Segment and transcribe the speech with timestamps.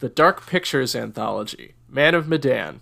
[0.00, 2.78] The Dark Pictures Anthology, Man of Medan.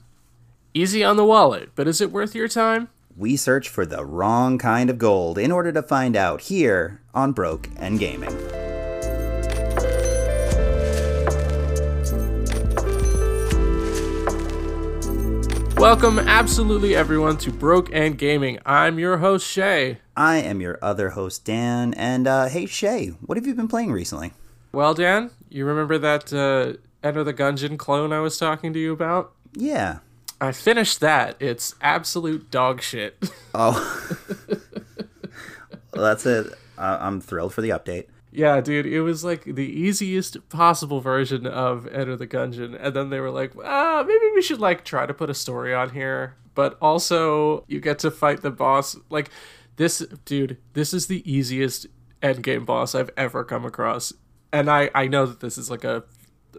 [0.74, 2.90] Easy on the wallet, but is it worth your time?
[3.16, 7.32] We search for the wrong kind of gold in order to find out here on
[7.32, 8.36] Broke and Gaming.
[15.78, 18.58] Welcome, absolutely everyone, to Broke and Gaming.
[18.66, 20.00] I'm your host, Shea.
[20.14, 21.94] I am your other host, Dan.
[21.94, 24.34] And uh, hey, Shea, what have you been playing recently?
[24.72, 28.92] Well, Dan, you remember that uh, Enter the Gungeon clone I was talking to you
[28.92, 29.32] about?
[29.54, 29.98] Yeah.
[30.40, 31.36] I finished that.
[31.40, 33.30] It's absolute dog shit.
[33.58, 34.16] Oh.
[35.94, 36.52] well, that's it.
[36.76, 38.06] Uh, I'm thrilled for the update.
[38.30, 43.08] yeah, dude, it was like the easiest possible version of Enter the Gungeon, and then
[43.08, 46.34] they were like, ah, maybe we should like try to put a story on here,
[46.54, 48.94] but also you get to fight the boss.
[49.08, 49.30] Like
[49.76, 51.86] this, dude, this is the easiest
[52.22, 54.12] endgame boss I've ever come across,
[54.52, 56.04] and I I know that this is like a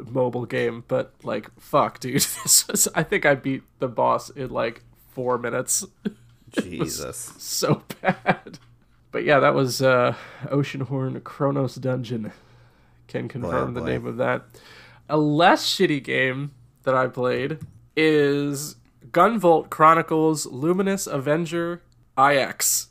[0.06, 4.50] mobile game, but like, fuck, dude, this was, I think I beat the boss in
[4.50, 5.86] like four minutes.
[6.62, 7.34] Jesus.
[7.38, 8.60] so bad.
[9.12, 12.32] But yeah, that was uh, Oceanhorn Chronos Dungeon.
[13.08, 13.86] Can confirm the boy.
[13.86, 14.44] name of that.
[15.08, 16.52] A less shitty game
[16.84, 17.60] that I played
[17.96, 18.76] is
[19.12, 21.82] Gunvolt Chronicles Luminous Avenger
[22.18, 22.88] IX.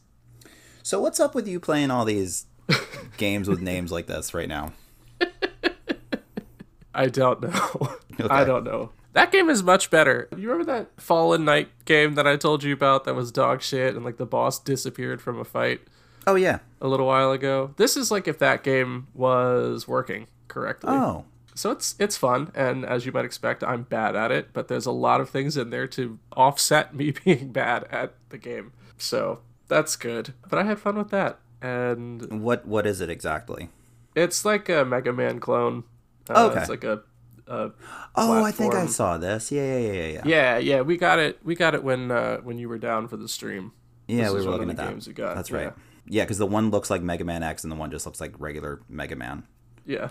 [0.82, 2.46] So, what's up with you playing all these
[3.18, 4.72] games with names like this right now?
[6.96, 7.88] I don't know.
[8.18, 8.28] Okay.
[8.34, 8.92] I don't know.
[9.12, 10.26] That game is much better.
[10.34, 13.94] You remember that Fallen Knight game that I told you about that was dog shit
[13.94, 15.82] and like the boss disappeared from a fight
[16.26, 16.60] Oh, yeah.
[16.80, 17.74] a little while ago?
[17.76, 20.94] This is like if that game was working correctly.
[20.94, 21.26] Oh.
[21.54, 24.54] So it's it's fun, and as you might expect, I'm bad at it.
[24.54, 28.38] But there's a lot of things in there to offset me being bad at the
[28.38, 28.72] game.
[28.96, 30.32] So that's good.
[30.48, 33.68] But I had fun with that, and What What is it exactly?
[34.14, 35.84] it's like a Mega Man clone.
[36.30, 36.60] Uh, Okay.
[36.60, 37.02] It's like a,
[37.46, 37.70] a
[38.14, 39.52] Oh, I think I saw this.
[39.52, 40.08] Yeah, yeah, yeah, yeah.
[40.08, 40.80] Yeah, yeah, yeah.
[40.82, 41.38] We got it.
[41.44, 43.72] We got it when uh, when you were down for the stream.
[44.08, 44.88] yeah This we were looking at that.
[44.90, 45.72] games we got, That's right.
[46.08, 48.34] Yeah, because the one looks like Mega Man X and the one just looks like
[48.38, 49.44] regular Mega Man.
[49.84, 50.08] Yeah.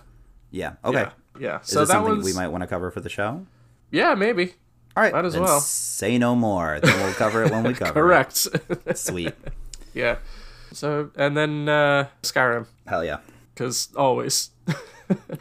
[0.51, 0.73] Yeah.
[0.83, 1.01] Okay.
[1.01, 1.11] Yeah.
[1.39, 1.59] Yeah.
[1.61, 3.45] Is So this that something we might want to cover for the show?
[3.91, 4.53] Yeah, maybe.
[4.95, 5.11] All right.
[5.13, 5.59] Might as well.
[5.59, 6.79] Say no more.
[6.81, 8.45] Then we'll cover it when we cover Correct.
[8.53, 8.67] it.
[8.67, 8.97] Correct.
[8.97, 9.33] Sweet.
[9.93, 10.17] yeah.
[10.71, 13.19] So and then uh, Skyrim, Hell yeah.
[13.53, 14.51] because always.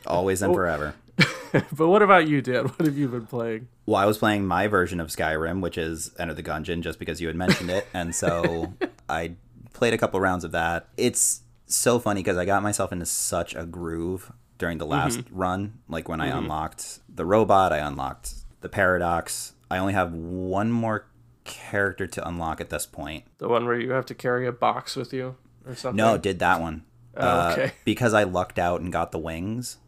[0.07, 0.95] Always and forever.
[1.53, 2.65] but what about you, Dan?
[2.65, 3.69] What have you been playing?
[3.87, 7.21] Well, I was playing my version of Skyrim, which is Enter the Gungeon, just because
[7.21, 8.75] you had mentioned it, and so
[9.09, 9.37] I
[9.73, 10.89] played a couple rounds of that.
[10.97, 15.37] It's so funny because I got myself into such a groove during the last mm-hmm.
[15.37, 15.79] run.
[15.89, 16.39] Like when I mm-hmm.
[16.39, 19.53] unlocked the robot, I unlocked the paradox.
[19.71, 21.07] I only have one more
[21.45, 23.25] character to unlock at this point.
[23.39, 25.37] The one where you have to carry a box with you
[25.67, 25.97] or something?
[25.97, 26.85] No, did that one.
[27.17, 27.73] Oh, okay.
[27.85, 29.79] because I lucked out and got the wings.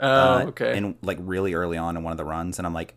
[0.00, 0.76] Oh, uh, okay.
[0.76, 2.94] In like really early on in one of the runs, and I'm like,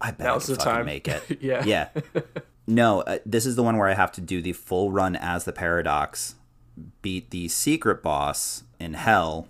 [0.00, 0.86] I bet Now's I can fucking time.
[0.86, 1.38] make it.
[1.40, 1.64] Yeah.
[1.64, 1.88] yeah.
[2.66, 5.44] No, uh, this is the one where I have to do the full run as
[5.44, 6.36] the paradox,
[7.02, 9.48] beat the secret boss in hell,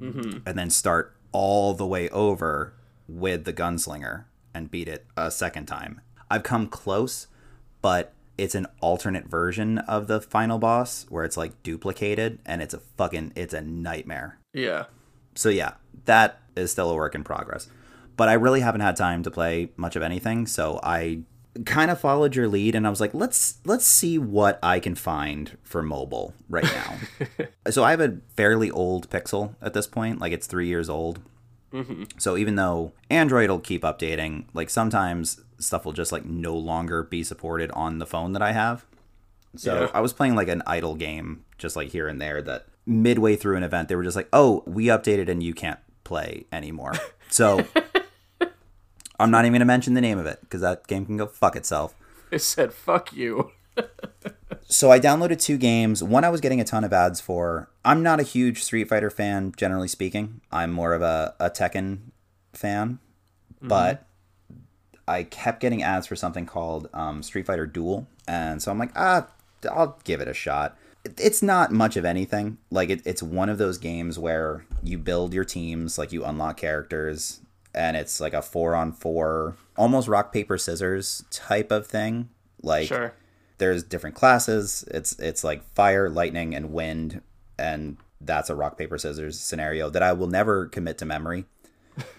[0.00, 0.46] Mm-hmm.
[0.46, 2.74] and then start all the way over
[3.08, 4.24] with the gunslinger
[4.54, 6.02] and beat it a second time.
[6.30, 7.26] I've come close,
[7.80, 12.72] but it's an alternate version of the final boss where it's like duplicated and it's
[12.72, 14.38] a fucking it's a nightmare.
[14.54, 14.84] yeah.
[15.34, 15.74] So yeah,
[16.06, 17.68] that is still a work in progress.
[18.16, 21.20] But I really haven't had time to play much of anything, so I
[21.64, 24.94] kind of followed your lead and I was like, let's let's see what I can
[24.94, 26.96] find for mobile right now.
[27.70, 31.20] so I have a fairly old Pixel at this point, like it's 3 years old.
[31.72, 32.04] Mm-hmm.
[32.16, 37.02] So even though Android will keep updating, like sometimes stuff will just like no longer
[37.02, 38.84] be supported on the phone that I have.
[39.56, 39.90] So Yeah.
[39.94, 42.42] I was playing like an idle game, just like here and there.
[42.42, 45.80] That midway through an event, they were just like, "Oh, we updated and you can't
[46.04, 46.94] play anymore."
[47.30, 47.66] So
[49.20, 51.56] I'm not even gonna mention the name of it because that game can go fuck
[51.56, 51.94] itself.
[52.30, 53.52] It said, fuck you.
[54.70, 56.02] So I downloaded two games.
[56.02, 57.70] One I was getting a ton of ads for.
[57.86, 60.42] I'm not a huge Street Fighter fan, generally speaking.
[60.52, 62.10] I'm more of a, a Tekken
[62.52, 62.98] fan,
[63.54, 63.68] mm-hmm.
[63.68, 64.06] but
[65.08, 68.92] I kept getting ads for something called um, Street Fighter Duel, and so I'm like,
[68.94, 69.26] ah,
[69.70, 70.76] I'll give it a shot.
[71.16, 72.58] It's not much of anything.
[72.70, 76.58] Like it, it's one of those games where you build your teams, like you unlock
[76.58, 77.40] characters,
[77.74, 82.28] and it's like a four on four, almost rock paper scissors type of thing.
[82.62, 83.14] Like Sure.
[83.58, 84.84] there's different classes.
[84.90, 87.22] It's it's like fire, lightning, and wind,
[87.58, 91.46] and that's a rock paper scissors scenario that I will never commit to memory.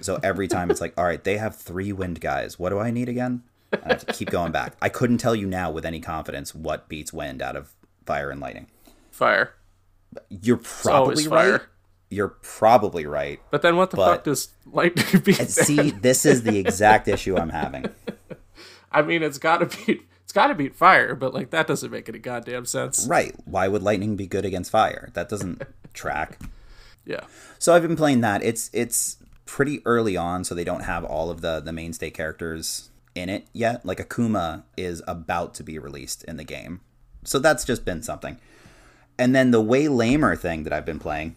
[0.02, 2.58] So every time it's like, all right, they have three wind guys.
[2.58, 3.44] What do I need again?
[3.72, 4.76] And I have to keep going back.
[4.82, 7.74] I couldn't tell you now with any confidence what beats wind out of
[8.06, 8.68] fire and lightning.
[9.12, 9.54] Fire.
[10.30, 11.62] You're probably right.
[12.10, 13.40] You're probably right.
[13.52, 15.50] But then what the fuck does lightning beat?
[15.50, 17.86] See, this is the exact issue I'm having.
[18.92, 21.90] I mean, it's got to beat it's got to beat fire, but like that doesn't
[21.90, 23.08] make any goddamn sense.
[23.08, 23.36] Right.
[23.46, 25.10] Why would lightning be good against fire?
[25.14, 26.40] That doesn't track.
[27.04, 27.22] Yeah.
[27.58, 28.44] So I've been playing that.
[28.44, 29.18] It's it's
[29.50, 33.48] pretty early on, so they don't have all of the the mainstay characters in it
[33.52, 33.84] yet.
[33.84, 36.82] Like Akuma is about to be released in the game,
[37.24, 38.38] so that's just been something.
[39.18, 41.36] And then the way lamer thing that I've been playing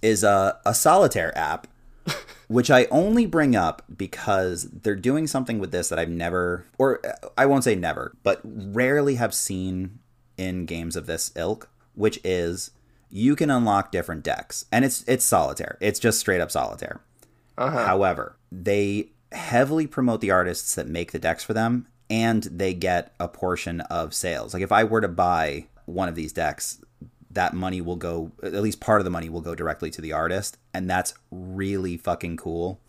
[0.00, 1.66] is a a solitaire app,
[2.46, 7.00] which I only bring up because they're doing something with this that I've never, or
[7.36, 9.98] I won't say never, but rarely have seen
[10.38, 12.70] in games of this ilk, which is
[13.14, 15.76] you can unlock different decks, and it's it's solitaire.
[15.80, 17.02] It's just straight up solitaire.
[17.58, 17.84] Uh-huh.
[17.84, 23.14] However, they heavily promote the artists that make the decks for them, and they get
[23.20, 24.54] a portion of sales.
[24.54, 26.80] Like if I were to buy one of these decks,
[27.30, 30.12] that money will go, at least part of the money will go directly to the
[30.12, 32.80] artist, and that's really fucking cool.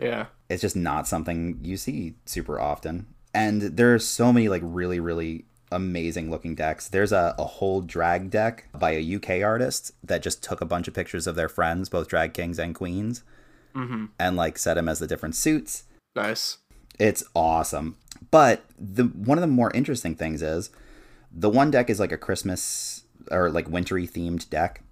[0.00, 0.26] Yeah.
[0.48, 3.06] It's just not something you see super often.
[3.32, 6.88] And there are so many like really, really amazing looking decks.
[6.88, 10.88] There's a, a whole drag deck by a UK artist that just took a bunch
[10.88, 13.22] of pictures of their friends, both drag kings and queens,
[13.74, 14.06] mm-hmm.
[14.18, 15.84] and like set them as the different suits.
[16.14, 16.58] Nice.
[16.98, 17.96] It's awesome.
[18.30, 20.70] But the one of the more interesting things is
[21.32, 24.82] the one deck is like a Christmas or like wintry themed deck.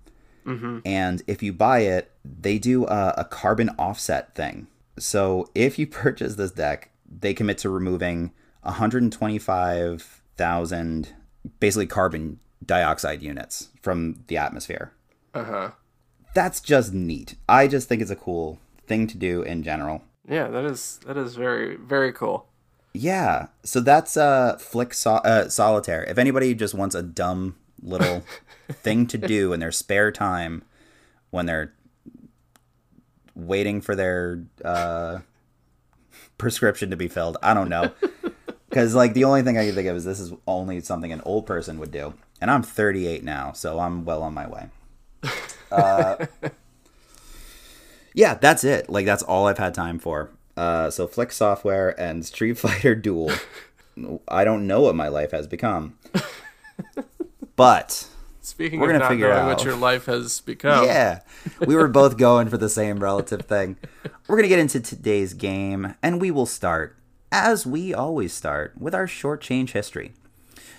[0.47, 0.79] Mm-hmm.
[0.85, 4.69] And if you buy it, they do a, a carbon offset thing.
[4.99, 8.33] So if you purchase this deck, they commit to removing
[10.39, 11.09] 125,000
[11.61, 14.93] basically carbon dioxide units from the atmosphere.
[15.35, 15.71] Uh huh.
[16.35, 17.37] That's just neat.
[17.49, 20.03] I just think it's a cool thing to do in general.
[20.29, 22.47] Yeah, that is that is very very cool.
[22.93, 26.05] Yeah, so that's uh Flick so- uh, Solitaire.
[26.05, 28.23] If anybody just wants a dumb little
[28.73, 30.63] thing to do in their spare time
[31.31, 31.73] when they're
[33.35, 35.19] waiting for their uh,
[36.39, 37.93] prescription to be filled, I don't know.
[38.69, 41.23] Because like the only thing I can think of is this is only something an
[41.25, 44.69] old person would do, and I'm 38 now, so I'm well on my way.
[45.71, 46.27] Uh,
[48.15, 48.91] yeah, that's it.
[48.91, 50.31] Like that's all I've had time for.
[50.57, 53.31] Uh, so Flick Software and Street Fighter Duel.
[54.29, 55.97] I don't know what my life has become,
[57.57, 58.09] but
[58.47, 59.49] Speaking We're of not figure knowing out.
[59.49, 61.21] what your life has become, yeah,
[61.67, 63.77] we were both going for the same relative thing.
[64.29, 66.97] We're gonna get into today's game, and we will start
[67.39, 70.15] as we always start with our short change history.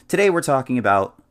[0.08, 1.22] Today we're talking about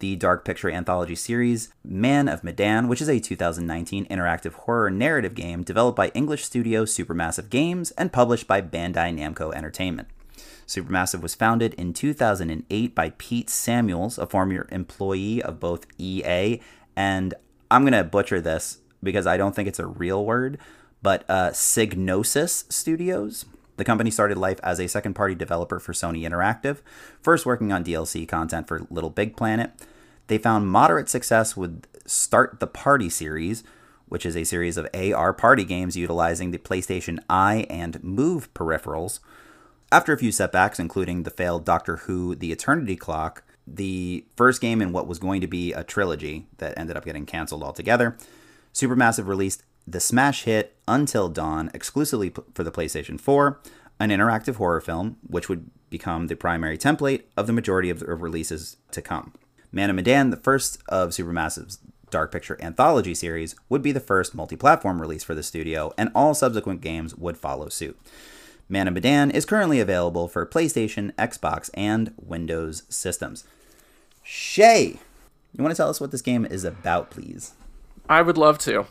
[0.00, 5.34] the Dark Picture anthology series Man of Medan, which is a 2019 interactive horror narrative
[5.34, 10.08] game developed by English studio Supermassive Games and published by Bandai Namco Entertainment.
[10.66, 16.60] Supermassive was founded in 2008 by Pete Samuels, a former employee of both EA
[16.94, 17.32] and
[17.70, 20.58] I'm going to butcher this because I don't think it's a real word,
[21.00, 23.46] but uh, Psygnosis Studios.
[23.76, 26.78] The company started life as a second party developer for Sony Interactive,
[27.20, 29.72] first working on DLC content for Little Big Planet.
[30.28, 33.64] They found moderate success with Start the Party series,
[34.06, 39.18] which is a series of AR party games utilizing the PlayStation Eye and Move peripherals.
[39.90, 44.82] After a few setbacks, including the failed Doctor Who The Eternity Clock, the first game
[44.82, 48.16] in what was going to be a trilogy that ended up getting canceled altogether,
[48.72, 53.60] Supermassive released the smash hit Until Dawn exclusively for the PlayStation 4,
[54.00, 58.06] an interactive horror film, which would become the primary template of the majority of the
[58.06, 59.32] releases to come.
[59.70, 61.78] Man of Medan, the first of Supermassive's
[62.10, 66.10] Dark Picture anthology series, would be the first multi platform release for the studio, and
[66.14, 67.98] all subsequent games would follow suit.
[68.68, 73.44] Man of Medan is currently available for PlayStation, Xbox, and Windows systems.
[74.22, 74.98] Shea,
[75.52, 77.52] you want to tell us what this game is about, please?
[78.08, 78.86] I would love to.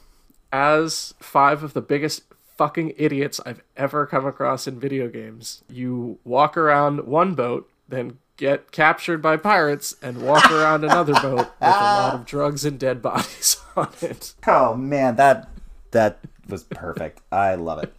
[0.53, 2.21] As five of the biggest
[2.57, 8.19] fucking idiots I've ever come across in video games, you walk around one boat, then
[8.37, 12.79] get captured by pirates, and walk around another boat with a lot of drugs and
[12.79, 14.35] dead bodies on it.
[14.45, 15.49] Oh man, that
[15.89, 17.21] that was perfect.
[17.31, 17.91] I love it.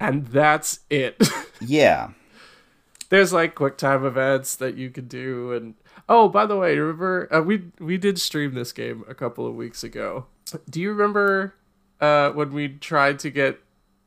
[0.00, 1.22] And that's it.
[1.60, 2.12] Yeah.
[3.10, 5.74] There's like quick time events that you can do, and
[6.08, 9.56] oh, by the way, remember uh, we we did stream this game a couple of
[9.56, 10.26] weeks ago.
[10.70, 11.54] Do you remember
[12.00, 13.60] uh, when we tried to get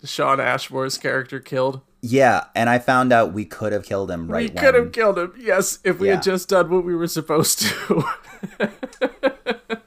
[0.04, 1.82] Shawn Ashmore's character killed?
[2.02, 5.20] Yeah, and I found out we could have killed him right we could have killed
[5.20, 6.16] him, yes, if we Yeah.
[6.16, 8.04] had just done what we were supposed to.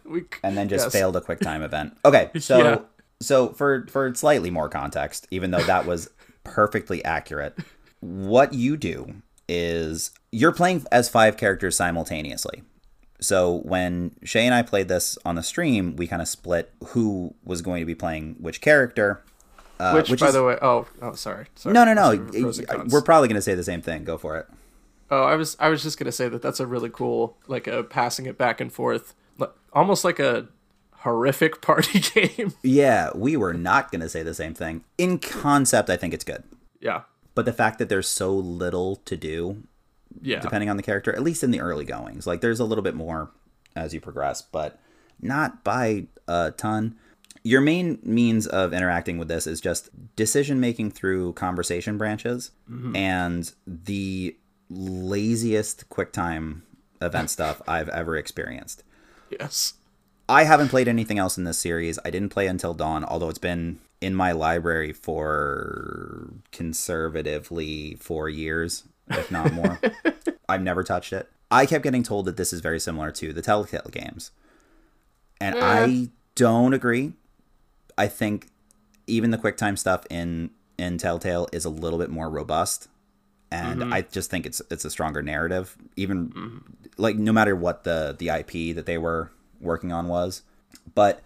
[0.05, 0.93] we and then just yes.
[0.93, 1.97] failed a quick time event.
[2.05, 2.79] Okay, so Yeah.
[3.21, 6.09] so for for slightly more context, even though that was
[6.45, 7.59] perfectly accurate,
[8.01, 12.63] what you do is you're playing as five characters simultaneously.
[13.25, 17.35] So when Shea and I played this on the stream, we kind of split who
[17.45, 19.23] was going to be playing which character.
[19.81, 21.47] Uh, which, by is- the way, oh, oh, sorry.
[21.57, 21.73] sorry.
[21.73, 22.15] no, no, no.
[22.17, 22.93] Those are pros and cons.
[22.93, 24.05] We're probably going to say the same thing.
[24.05, 24.47] Go for it.
[25.11, 27.85] Oh, I was I was just gonna say that that's a really cool like a
[27.85, 29.15] passing it back and forth,
[29.73, 30.49] almost like a
[30.93, 32.55] horrific party game.
[32.63, 34.83] Yeah, we were not going to say the same thing.
[34.97, 36.43] In concept, I think it's good.
[36.81, 37.03] yeah,
[37.35, 39.63] But the fact that there's so little to do,
[40.23, 42.83] yeah, depending on the character, at least in the early goings, like there's a little
[42.83, 43.31] bit more
[43.77, 44.79] as you progress, but
[45.21, 46.97] not by a ton.
[47.43, 52.97] Your main means of interacting with this is just decision making through conversation branches mm-hmm.
[52.97, 54.37] and the
[54.71, 56.63] laziest QuickTime
[57.03, 58.83] event stuff I've ever experienced.
[59.31, 59.75] yes,
[60.29, 61.99] I haven't played anything else in this series.
[62.05, 68.85] I didn't play Until Dawn, although it's been in my library for conservatively four years,
[69.11, 69.81] if not more.
[70.49, 71.29] I've never touched it.
[71.51, 74.31] I kept getting told that this is very similar to the Telltale games.
[75.41, 76.11] And I mm.
[76.35, 77.13] don't agree.
[77.97, 78.49] I think
[79.07, 82.89] even the QuickTime stuff in in Telltale is a little bit more robust.
[83.51, 83.93] And mm-hmm.
[83.93, 85.77] I just think it's it's a stronger narrative.
[85.97, 86.59] Even mm-hmm.
[86.97, 89.31] like no matter what the the IP that they were
[89.61, 90.43] working on was.
[90.95, 91.23] But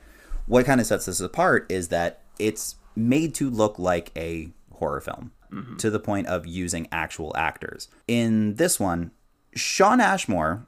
[0.47, 5.01] what kind of sets this apart is that it's made to look like a horror
[5.01, 5.33] film
[5.79, 7.89] to the point of using actual actors.
[8.07, 9.11] In this one,
[9.55, 10.67] Shawn Ashmore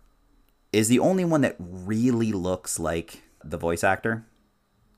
[0.73, 4.25] is the only one that really looks like the voice actor.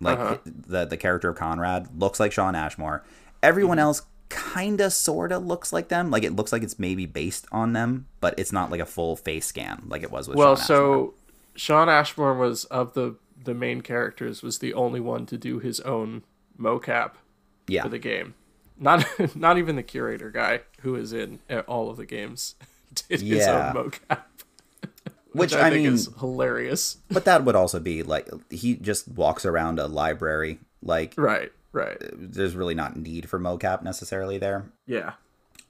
[0.01, 0.39] Like uh-huh.
[0.45, 3.05] the the character of Conrad looks like Shawn Ashmore.
[3.43, 3.85] Everyone mm-hmm.
[3.85, 6.11] else kind of sort of looks like them.
[6.11, 9.17] Like it looks like it's maybe based on them, but it's not like a full
[9.17, 10.77] face scan like it was with Well, Shawn Ashmore.
[10.77, 11.15] so
[11.55, 15.81] Shawn Ashmore was of the the main characters was the only one to do his
[15.81, 16.23] own
[16.59, 17.13] mocap
[17.67, 17.83] yeah.
[17.83, 18.35] for the game.
[18.79, 22.55] Not not even the curator guy who is in uh, all of the games
[23.09, 24.23] did his own mocap,
[25.33, 26.99] Which, which I, I, think mean, is hilarious.
[27.11, 30.59] but that would also be like he just walks around a library.
[30.83, 31.97] Like Right, right.
[32.13, 34.67] there's really not need for mocap necessarily there.
[34.87, 35.13] Yeah.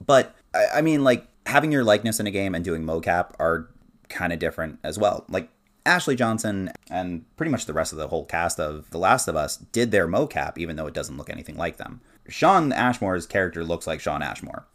[0.05, 3.69] But I, I mean, like having your likeness in a game and doing mocap are
[4.09, 5.23] kind of different as well.
[5.29, 5.49] Like
[5.85, 9.35] Ashley Johnson and pretty much the rest of the whole cast of The Last of
[9.35, 12.01] Us did their mocap, even though it doesn't look anything like them.
[12.27, 14.65] Shawn Ashmore's character looks like Shawn Ashmore.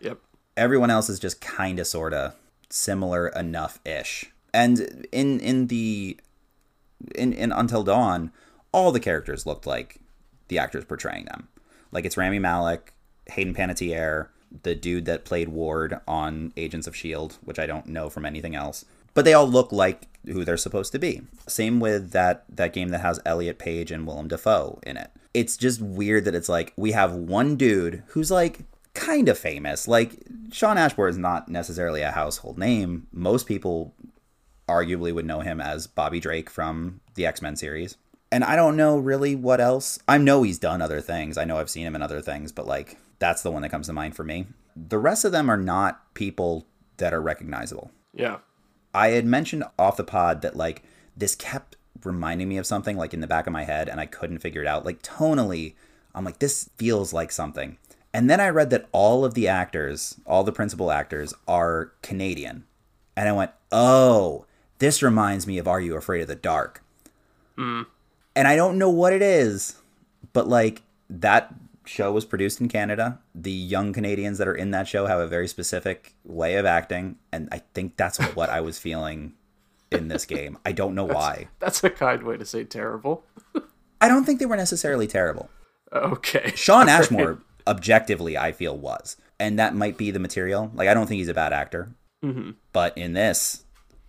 [0.00, 0.18] Yep.
[0.56, 2.34] Everyone else is just kind of sort of
[2.70, 4.26] similar enough ish.
[4.52, 6.18] And in in the
[7.14, 8.32] in, in Until Dawn,
[8.72, 10.00] all the characters looked like
[10.48, 11.48] the actors portraying them.
[11.92, 12.92] Like it's Rami Malek,
[13.26, 14.28] Hayden Panettiere,
[14.62, 18.54] the dude that played Ward on Agents of Shield, which I don't know from anything
[18.54, 18.84] else.
[19.12, 21.22] But they all look like who they're supposed to be.
[21.46, 25.10] Same with that that game that has Elliot Page and Willem Dafoe in it.
[25.34, 28.60] It's just weird that it's like we have one dude who's like
[28.94, 29.86] kind of famous.
[29.86, 30.22] Like
[30.52, 33.08] Shawn Ashmore is not necessarily a household name.
[33.12, 33.94] Most people
[34.68, 37.96] arguably would know him as Bobby Drake from the X Men series.
[38.32, 39.98] And I don't know really what else.
[40.08, 41.36] I know he's done other things.
[41.36, 43.86] I know I've seen him in other things, but like that's the one that comes
[43.88, 44.46] to mind for me.
[44.76, 47.90] The rest of them are not people that are recognizable.
[48.12, 48.38] Yeah.
[48.92, 50.82] I had mentioned off the pod that like
[51.16, 54.06] this kept reminding me of something like in the back of my head and I
[54.06, 54.84] couldn't figure it out.
[54.84, 55.74] Like tonally,
[56.14, 57.78] I'm like, this feels like something.
[58.12, 62.64] And then I read that all of the actors, all the principal actors, are Canadian.
[63.16, 64.46] And I went, oh,
[64.78, 66.84] this reminds me of Are You Afraid of the Dark?
[67.56, 67.82] Hmm.
[68.36, 69.80] And I don't know what it is,
[70.32, 73.18] but like that show was produced in Canada.
[73.34, 77.16] The young Canadians that are in that show have a very specific way of acting.
[77.32, 79.34] And I think that's what I was feeling
[79.90, 80.58] in this game.
[80.64, 81.48] I don't know why.
[81.60, 83.24] That's a kind way to say terrible.
[84.00, 85.48] I don't think they were necessarily terrible.
[85.92, 86.52] Okay.
[86.54, 90.70] Shawn Ashmore, objectively, I feel was, and that might be the material.
[90.74, 92.52] Like, I don't think he's a bad actor, mm-hmm.
[92.72, 93.64] but in this,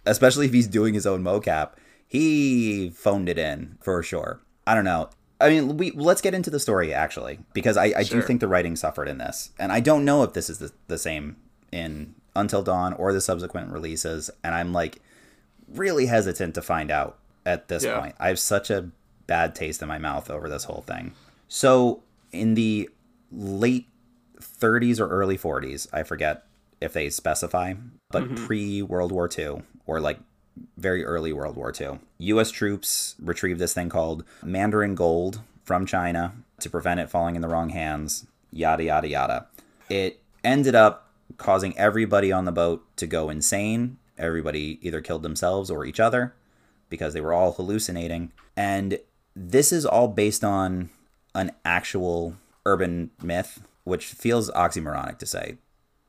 [0.06, 1.74] especially if he's doing his own mocap,
[2.08, 4.42] he phoned it in for sure.
[4.68, 5.10] I don't know.
[5.40, 8.48] I mean, we let's get into the story actually, because I, I do think the
[8.48, 11.38] writing suffered in this, and I don't know if this is the, the same
[11.72, 15.02] in Until Dawn or the subsequent releases, and I'm like
[15.74, 18.00] really hesitant to find out at this Yeah.
[18.00, 18.16] point.
[18.20, 18.90] I have such a
[19.28, 21.14] bad taste in my mouth over this whole thing.
[21.48, 22.90] So, in the
[23.32, 23.88] late
[24.40, 26.44] 30s or early 40s, I forget
[26.82, 27.74] if they specify,
[28.12, 28.46] but mm-hmm.
[28.46, 30.20] pre World War II or like
[30.78, 36.34] very early World War II, US troops retrieved this thing called Mandarin gold from China
[36.60, 39.48] to prevent it falling in the wrong hands, yada, yada, yada.
[39.90, 43.98] It ended up causing everybody on the boat to go insane.
[44.18, 46.34] Everybody either killed themselves or each other
[46.90, 48.32] because they were all hallucinating.
[48.56, 49.00] And
[49.36, 50.90] this is all based on
[51.34, 55.58] an actual urban myth, which feels oxymoronic to say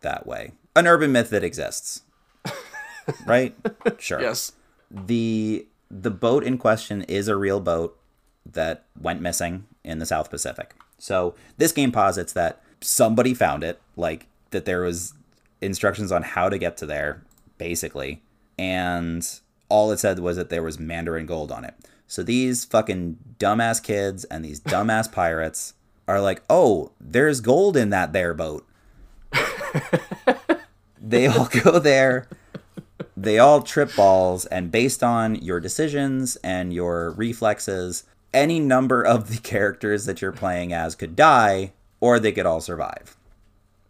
[0.01, 0.53] that way.
[0.75, 2.03] An urban myth that exists.
[3.27, 3.55] right?
[3.99, 4.21] Sure.
[4.21, 4.53] Yes.
[4.91, 7.99] the the boat in question is a real boat
[8.45, 10.75] that went missing in the South Pacific.
[10.99, 15.15] So this game posits that somebody found it, like that there was
[15.61, 17.23] instructions on how to get to there,
[17.59, 18.23] basically,
[18.59, 21.75] and all it said was that there was Mandarin gold on it.
[22.07, 25.75] So these fucking dumbass kids and these dumbass pirates
[26.09, 28.67] are like, oh, there's gold in that there boat.
[31.01, 32.29] they all go there.
[33.17, 39.31] They all trip balls, and based on your decisions and your reflexes, any number of
[39.31, 43.17] the characters that you're playing as could die, or they could all survive.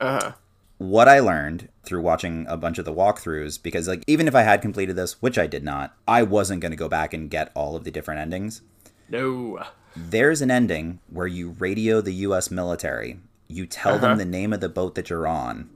[0.00, 0.32] Uh,
[0.78, 4.42] What I learned through watching a bunch of the walkthroughs, because like even if I
[4.42, 7.50] had completed this, which I did not, I wasn't going to go back and get
[7.54, 8.62] all of the different endings.
[9.08, 9.62] no.
[9.98, 12.50] There's an ending where you radio the U.S.
[12.50, 13.18] military.
[13.48, 14.18] You tell them uh-huh.
[14.18, 15.70] the name of the boat that you're on,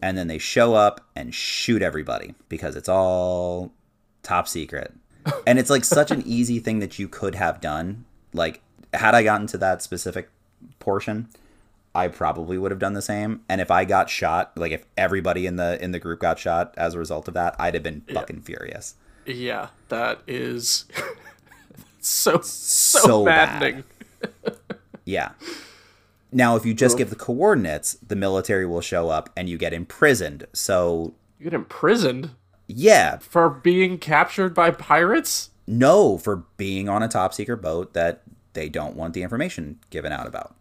[0.00, 3.72] and then they show up and shoot everybody because it's all
[4.22, 4.94] top secret.
[5.44, 8.04] And it's like such an easy thing that you could have done.
[8.32, 8.62] Like,
[8.94, 10.30] had I gotten to that specific
[10.78, 11.28] portion,
[11.96, 13.40] I probably would have done the same.
[13.48, 16.74] And if I got shot, like if everybody in the in the group got shot
[16.76, 18.94] as a result of that, I'd have been fucking furious.
[19.24, 20.84] Yeah, that is
[22.00, 23.60] so so, So bad.
[23.60, 23.84] maddening.
[25.04, 25.30] Yeah.
[26.32, 29.72] Now, if you just give the coordinates, the military will show up and you get
[29.72, 30.46] imprisoned.
[30.52, 32.30] So, You get imprisoned
[32.66, 35.50] yeah, for being captured by pirates?
[35.68, 38.22] no, for being on a top secret boat that
[38.54, 40.55] they don't want the information given out about.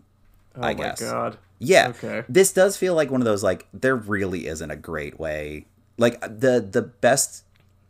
[0.58, 1.02] Oh I my guess.
[1.02, 1.38] god.
[1.60, 1.90] Yeah.
[1.90, 2.24] Okay.
[2.30, 5.66] This does feel like one of those like there really isn't a great way.
[5.98, 7.44] Like the the best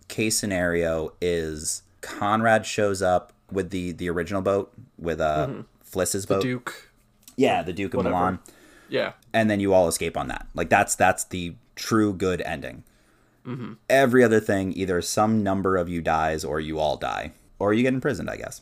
[0.08, 5.50] case scenario is Conrad shows up with the the original boat with uh
[5.84, 6.42] Fliss's boat.
[6.42, 6.92] The Duke.
[7.36, 8.16] yeah, the Duke of Whatever.
[8.16, 8.40] Milan.
[8.88, 9.14] Yeah.
[9.34, 10.46] and then you all escape on that.
[10.54, 12.84] Like that's that's the true good ending.
[13.46, 13.74] Mm-hmm.
[13.90, 17.82] Every other thing, either some number of you dies or you all die, or you
[17.84, 18.62] get imprisoned, I guess.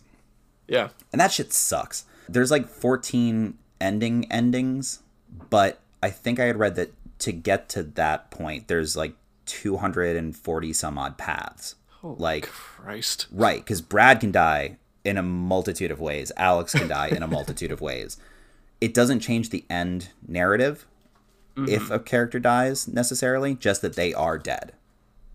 [0.68, 0.90] Yeah.
[1.12, 2.06] And that shit sucks.
[2.30, 5.04] There's like 14 ending endings,
[5.50, 9.14] but I think I had read that to get to that point, there's like
[9.46, 11.76] 240 some odd paths.
[12.02, 13.28] like Christ.
[13.32, 16.32] Right, because Brad can die in a multitude of ways.
[16.38, 18.18] Alex can die in a multitude of ways.
[18.82, 20.86] It doesn't change the end narrative
[21.56, 24.74] if a character dies necessarily, just that they are dead.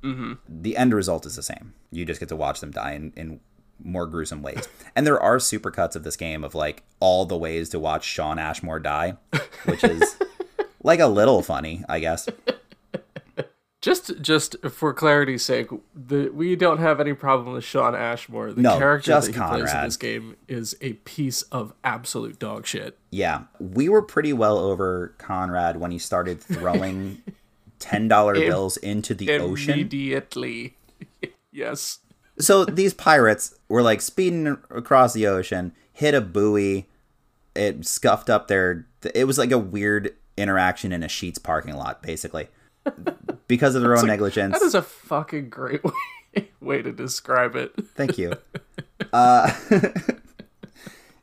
[0.02, 0.32] Mm-hmm.
[0.48, 1.74] The end result is the same.
[1.90, 3.40] You just get to watch them die in, in
[3.82, 4.68] more gruesome ways.
[4.96, 8.38] and there are supercuts of this game of like all the ways to watch Shawn
[8.38, 9.14] Ashmore die,
[9.64, 10.16] which is
[10.82, 12.28] like a little funny, I guess.
[13.80, 18.52] Just just for clarity's sake, the we don't have any problem with Shawn Ashmore.
[18.52, 19.86] The No, character just that he plays in Conrad.
[19.86, 22.98] this game is a piece of absolute dog shit.
[23.10, 27.22] Yeah, we were pretty well over Conrad when he started throwing
[27.78, 29.74] ten dollar bills into the ocean.
[29.74, 30.74] Immediately.
[31.52, 32.00] yes.
[32.40, 36.86] So these pirates were like speeding across the ocean, hit a buoy,
[37.54, 38.86] it scuffed up their.
[39.14, 42.48] It was like a weird interaction in a Sheetz parking lot, basically,
[43.48, 44.58] because of their own negligence.
[44.58, 47.72] That is a fucking great way, way to describe it.
[47.94, 48.34] Thank you.
[49.12, 49.50] Uh,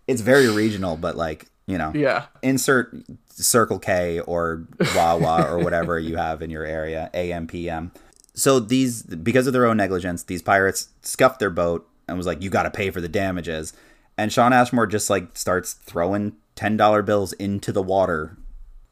[0.07, 2.25] it's very regional, but like you know, Yeah.
[2.41, 2.95] insert
[3.29, 7.91] Circle K or Wawa or whatever you have in your area, AM, PM.
[8.33, 12.41] So these, because of their own negligence, these pirates scuffed their boat and was like,
[12.41, 13.73] "You got to pay for the damages."
[14.17, 18.37] And Shawn Ashmore just like starts throwing ten dollar bills into the water,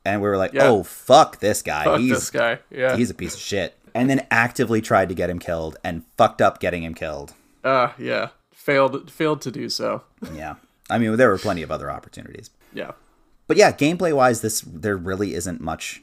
[0.03, 0.67] and we were like, Yeah.
[0.67, 1.83] "Oh fuck this guy!
[1.85, 2.59] Fuck he's this guy.
[2.69, 2.95] Yeah.
[2.97, 6.41] he's a piece of shit." And then actively tried to get him killed and fucked
[6.41, 7.33] up getting him killed.
[7.63, 8.29] Uh yeah.
[8.51, 10.03] Failed failed to do so.
[10.33, 10.55] Yeah,
[10.89, 12.49] I mean there were plenty of other opportunities.
[12.73, 12.91] Yeah.
[13.45, 16.01] But yeah, gameplay wise, this there really isn't much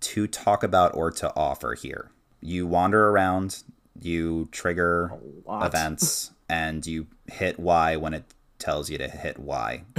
[0.00, 2.10] to talk about or to offer here.
[2.40, 3.62] You wander around,
[4.00, 5.12] you trigger
[5.48, 8.24] events, and you hit Y when it
[8.58, 9.84] tells you to hit Y.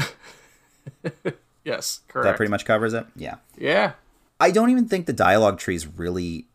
[1.64, 2.26] Yes, correct.
[2.26, 3.06] That pretty much covers it.
[3.16, 3.36] Yeah.
[3.58, 3.94] Yeah.
[4.40, 6.48] I don't even think the dialogue trees really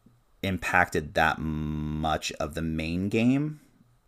[0.43, 3.61] impacted that much of the main game.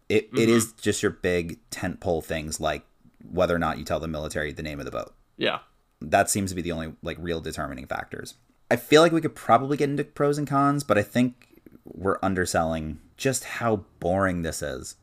[0.09, 0.51] It, it mm-hmm.
[0.51, 2.85] is just your big tentpole things like
[3.31, 5.15] whether or not you tell the military the name of the boat.
[5.39, 5.61] Yeah.
[6.03, 8.35] that seems to be the only like real determining factors.
[8.71, 12.19] I feel like we could probably get into pros and cons, but I think we're
[12.23, 14.97] underselling just how boring this is.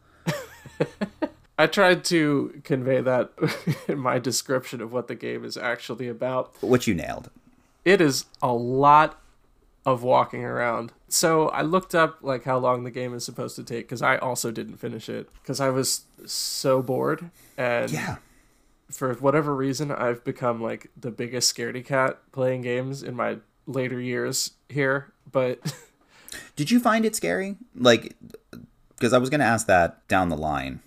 [1.59, 3.31] I tried to convey that
[3.87, 6.53] in my description of what the game is actually about.
[6.61, 7.29] Which you nailed.
[7.83, 9.19] It is a lot
[9.85, 10.91] of walking around.
[11.07, 14.17] So I looked up like how long the game is supposed to take because I
[14.17, 18.17] also didn't finish it because I was so bored and Yeah.
[18.91, 23.99] for whatever reason I've become like the biggest scaredy cat playing games in my later
[24.01, 25.13] years here.
[25.31, 25.73] But
[26.57, 27.55] Did you find it scary?
[27.73, 28.15] Like
[28.97, 30.81] because I was gonna ask that down the line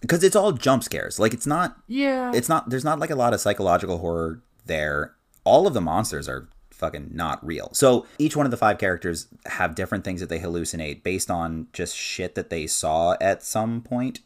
[0.00, 1.18] because it's all jump scares.
[1.18, 2.32] Like it's not Yeah.
[2.34, 5.14] it's not there's not like a lot of psychological horror there.
[5.44, 7.70] All of the monsters are fucking not real.
[7.72, 11.68] So each one of the five characters have different things that they hallucinate based on
[11.72, 14.20] just shit that they saw at some point.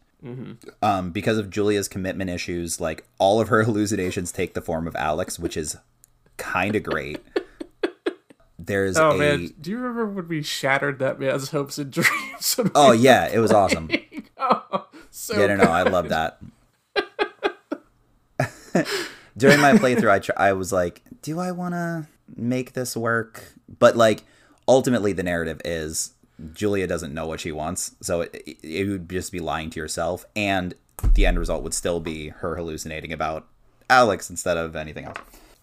[0.82, 4.94] Um, because of Julia's commitment issues, like all of her hallucinations take the form of
[4.96, 5.76] Alex, which is
[6.36, 7.20] kind of great.
[8.70, 12.60] There's oh a man, do you remember when we shattered that man's hopes and dreams?
[12.76, 13.90] oh yeah, it was awesome.
[14.38, 16.40] oh, so Yeah, no, no, I love that.
[19.36, 22.06] During my playthrough, I tr- I was like, do I want to
[22.36, 23.54] make this work?
[23.80, 24.22] But like,
[24.68, 26.12] ultimately, the narrative is
[26.52, 29.80] Julia doesn't know what she wants, so it, it, it would just be lying to
[29.80, 30.74] yourself, and
[31.14, 33.48] the end result would still be her hallucinating about
[33.88, 35.18] Alex instead of anything else.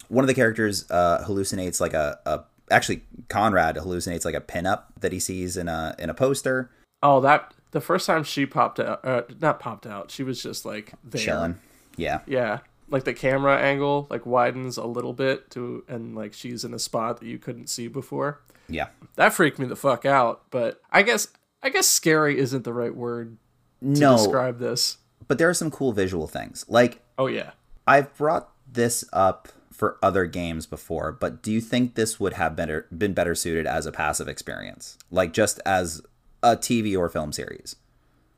[0.10, 4.84] One of the characters uh, hallucinates like a, a actually Conrad hallucinates like a pinup
[5.00, 6.70] that he sees in a in a poster.
[7.04, 10.10] Oh, that the first time she popped out, uh, not popped out.
[10.12, 11.22] She was just like there.
[11.22, 11.60] Chilling.
[11.96, 12.20] Yeah.
[12.28, 16.74] Yeah, like the camera angle like widens a little bit to, and like she's in
[16.74, 18.42] a spot that you couldn't see before.
[18.70, 18.88] Yeah.
[19.16, 20.44] That freaked me the fuck out.
[20.52, 21.28] But I guess
[21.64, 23.38] I guess scary isn't the right word
[23.82, 24.98] to No, describe this.
[25.28, 26.66] but there are some cool visual things.
[26.68, 27.52] Like Oh yeah.
[27.88, 32.56] I've brought this up for other games before, but do you think this would have
[32.56, 34.98] better been better suited as a passive experience?
[35.12, 36.02] Like just as
[36.42, 37.76] a TV or film series?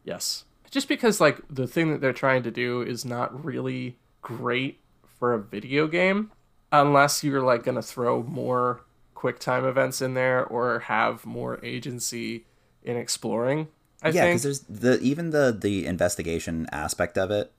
[0.03, 0.43] Yes.
[0.69, 4.79] Just because like the thing that they're trying to do is not really great
[5.17, 6.29] for a video game
[6.73, 8.81] unless you're like going to throw more
[9.15, 12.45] quick time events in there or have more agency
[12.83, 13.69] in exploring.
[14.03, 17.51] I yeah, because there's the even the the investigation aspect of it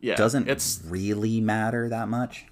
[0.00, 2.46] yeah, doesn't it's really matter that much.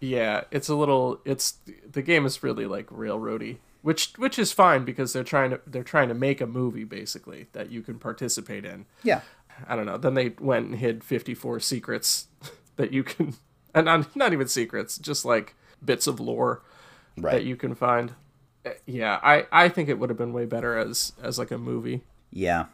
[0.00, 1.58] Yeah, it's a little it's
[1.90, 5.82] the game is really like railroady, which which is fine because they're trying to they're
[5.84, 8.86] trying to make a movie basically that you can participate in.
[9.02, 9.20] Yeah.
[9.66, 9.96] I don't know.
[9.96, 12.26] Then they went and hid 54 secrets
[12.76, 13.34] that you can,
[13.74, 16.62] and not, not even secrets, just like bits of lore
[17.16, 18.12] that you can find.
[18.66, 21.56] Uh, Yeah, I, I think it would have been way better as as like a
[21.58, 22.02] movie.
[22.30, 22.66] Yeah.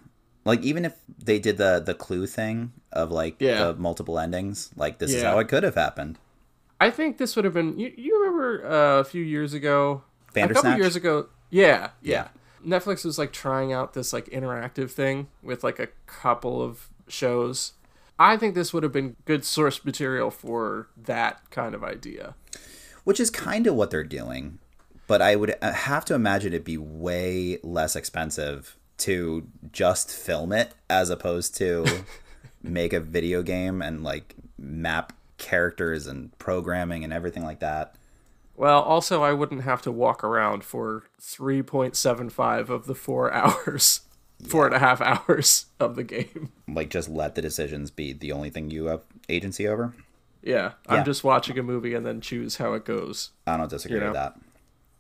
[0.44, 3.66] Like even if they did the the clue thing of like Yeah.
[3.66, 6.18] the multiple endings, like this is how it could have happened.
[6.82, 7.78] I think this would have been.
[7.78, 10.02] You, you remember uh, a few years ago,
[10.34, 11.28] a couple years ago.
[11.50, 12.28] Yeah, yeah.
[12.66, 17.72] Netflix was like trying out this like interactive thing with like a couple of shows.
[18.18, 22.34] I think this would have been good source material for that kind of idea.
[23.04, 24.58] which is kind of what they're doing
[25.06, 30.52] but i would uh, have to imagine it'd be way less expensive to just film
[30.52, 31.84] it as opposed to
[32.62, 35.12] make a video game and like map
[35.42, 37.94] characters and programming and everything like that
[38.56, 41.04] Well, also, I wouldn't have to walk around for
[41.70, 44.02] 3.75 of the four hours,
[44.46, 46.52] four and a half hours of the game.
[46.68, 49.94] like just let the decisions be the only thing you have agency over
[50.42, 50.94] Yeah, Yeah.
[50.96, 53.30] I'm just watching a movie and then choose how it goes.
[53.46, 54.20] i don't disagree You with know.
[54.20, 54.38] that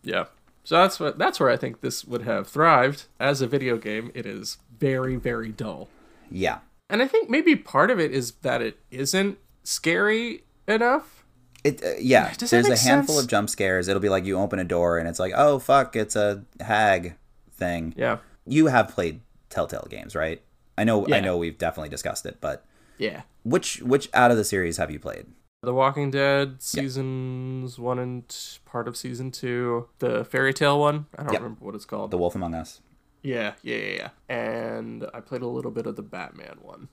[0.02, 0.24] Yeah.
[0.64, 4.12] So that's what that's where I think this would have thrived as a video game.
[4.14, 5.88] It is very very dull.
[6.30, 11.24] yeah And I think maybe part of it is that it isn't scary enough.
[11.64, 12.32] It uh, yeah.
[12.36, 13.24] Does There's a handful sense?
[13.24, 13.88] of jump scares.
[13.88, 17.14] It'll be like you open a door and it's like, oh fuck, it's a hag
[17.52, 17.94] thing.
[17.96, 18.18] Yeah.
[18.46, 19.20] You have played
[19.50, 20.42] Telltale games, right?
[20.76, 21.06] I know.
[21.12, 22.64] I know we've definitely discussed it, but
[22.98, 23.22] Yeah.
[23.44, 25.26] which which out of the series have you played?
[25.64, 31.06] The Walking Dead seasons 1 and t- part of season 2, the fairy tale one,
[31.16, 32.10] I don't remember what it's called.
[32.10, 32.80] The Wolf Among Us.
[33.22, 34.08] Yeah, yeah, yeah, yeah.
[34.28, 36.88] And I played a little bit of the Batman one.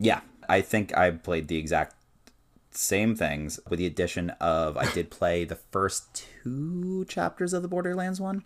[0.00, 1.94] Yeah, I think I played the exact
[2.78, 7.68] same things with the addition of I did play the first two chapters of the
[7.68, 8.44] Borderlands one.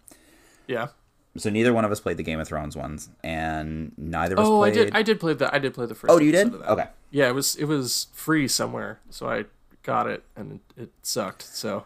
[0.66, 0.88] Yeah.
[1.36, 4.46] So neither one of us played the Game of Thrones ones, and neither of us
[4.46, 4.72] Oh, played.
[4.72, 4.94] I did.
[4.96, 5.54] I did play the.
[5.54, 6.10] I did play the first.
[6.12, 6.54] oh, you did?
[6.54, 6.86] Okay.
[7.10, 7.56] Yeah, it was.
[7.56, 9.44] It was free somewhere, so I
[9.82, 11.42] got it, and it, it sucked.
[11.42, 11.84] So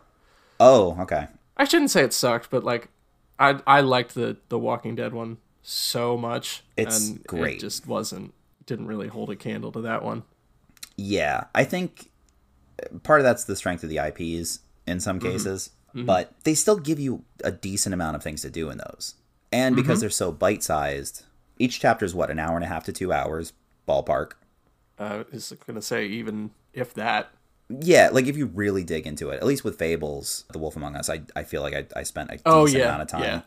[0.60, 1.26] Oh, okay.
[1.56, 2.88] I shouldn't say it sucked, but like,
[3.38, 6.62] I I liked the the Walking Dead one so much.
[6.76, 7.56] It's and great.
[7.56, 8.34] It just wasn't.
[8.66, 10.24] Didn't really hold a candle to that one.
[10.96, 12.10] Yeah, I think
[13.02, 16.98] part of that's the strength of the IPs in some cases, but they still give
[17.00, 19.14] you a decent amount of things to do in those.
[19.52, 21.24] And because they're so bite sized,
[21.58, 23.52] each chapter is what, an hour and a half to two hours,
[23.88, 24.32] ballpark.
[24.98, 27.30] Uh, is gonna say even if that.
[27.68, 30.94] Yeah, like if you really dig into it, at least with Fables, The Wolf Among
[30.96, 32.84] Us, I, I feel like I, I spent a decent Oh yeah.
[32.84, 33.22] amount of time.
[33.22, 33.40] Yeah.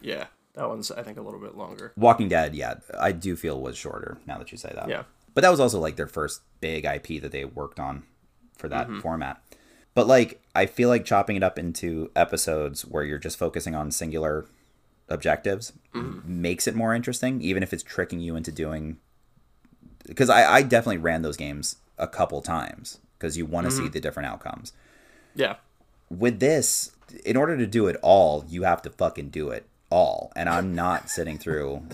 [0.00, 0.24] Yeah.
[0.54, 1.92] That one's I think a little bit longer.
[1.96, 4.88] Walking Dead, yeah, I do feel was shorter now that you say that.
[4.88, 5.02] Yeah.
[5.34, 8.04] But that was also like their first big IP that they worked on
[8.58, 9.00] for that mm-hmm.
[9.00, 9.42] format.
[9.94, 13.90] But like I feel like chopping it up into episodes where you're just focusing on
[13.90, 14.46] singular
[15.08, 16.42] objectives mm-hmm.
[16.42, 18.98] makes it more interesting, even if it's tricking you into doing.
[20.06, 23.82] Because I, I definitely ran those games a couple times because you want to see
[23.82, 23.92] mm-hmm.
[23.92, 24.72] the different outcomes.
[25.34, 25.56] Yeah.
[26.10, 26.92] With this,
[27.24, 30.32] in order to do it all, you have to fucking do it all.
[30.36, 31.86] And I'm not sitting through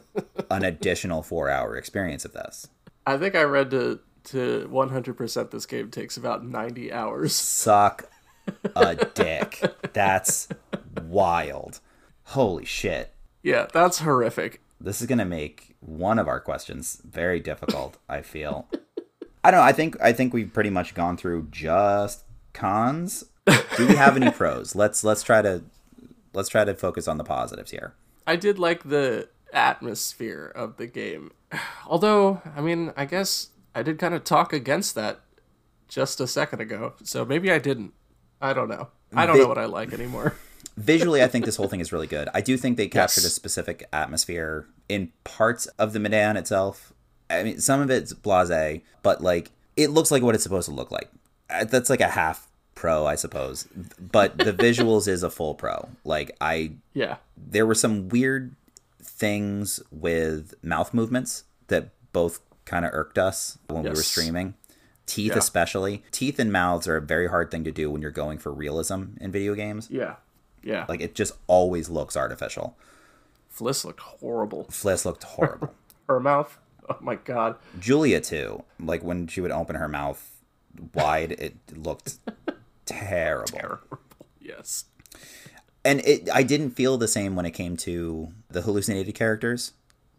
[0.50, 2.68] an additional four hour experience of this.
[3.06, 7.34] I think I read to to 100% this game takes about 90 hours.
[7.34, 8.10] Suck
[8.76, 9.62] a dick.
[9.92, 10.48] That's
[11.02, 11.80] wild.
[12.24, 13.12] Holy shit.
[13.42, 14.60] Yeah, that's horrific.
[14.80, 17.98] This is gonna make one of our questions very difficult.
[18.08, 18.66] I feel.
[19.42, 19.66] I don't know.
[19.66, 23.24] I think I think we've pretty much gone through just cons.
[23.76, 24.74] Do we have any pros?
[24.74, 25.62] Let's let's try to
[26.32, 27.94] let's try to focus on the positives here.
[28.26, 31.32] I did like the atmosphere of the game.
[31.86, 35.20] Although, I mean, I guess I did kind of talk against that
[35.88, 36.94] just a second ago.
[37.02, 37.92] So maybe I didn't.
[38.40, 38.88] I don't know.
[39.14, 40.34] I don't Vi- know what I like anymore.
[40.76, 42.28] Visually, I think this whole thing is really good.
[42.34, 43.26] I do think they captured Yes.
[43.26, 46.92] a specific atmosphere in parts of the Medan itself.
[47.30, 50.74] I mean, some of it's blasé, but like it looks like what it's supposed to
[50.74, 51.10] look like.
[51.48, 53.68] Uh, That's like a half pro, I suppose.
[54.00, 55.88] But the visuals is a full pro.
[56.04, 57.16] Like I Yeah.
[57.36, 58.54] there were some weird
[59.00, 64.54] things with mouth movements that both kind of irked us when we were streaming.
[65.06, 65.38] Teeth, Yeah.
[65.38, 66.02] especially.
[66.12, 69.16] Teeth and mouths are a very hard thing to do when you're going for realism
[69.20, 69.88] in video games.
[69.90, 70.16] Yeah.
[70.62, 70.86] Yeah.
[70.88, 72.76] Like, it just always looks artificial.
[73.54, 74.64] Fliss looked horrible.
[74.70, 75.74] Fliss looked horrible.
[76.08, 76.58] Her mouth.
[76.88, 77.56] Oh my god.
[77.78, 78.64] Julia, too.
[78.80, 80.30] Like, when she would open her mouth
[80.94, 82.18] wide, it looked
[82.86, 83.46] terrible.
[83.46, 83.98] Terrible.
[84.40, 84.84] Yes.
[85.84, 89.72] and it I didn't feel the same when it came to the hallucinated characters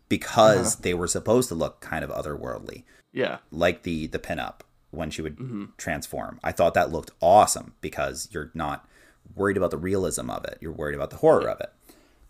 [0.10, 3.38] because they were supposed to look kind of otherworldly, Yeah.
[3.52, 5.38] like the the pinup when she would
[5.78, 6.40] transform.
[6.44, 8.88] I thought that looked awesome because you're not
[9.36, 11.72] worried about the realism of it; you're worried about the horror of it.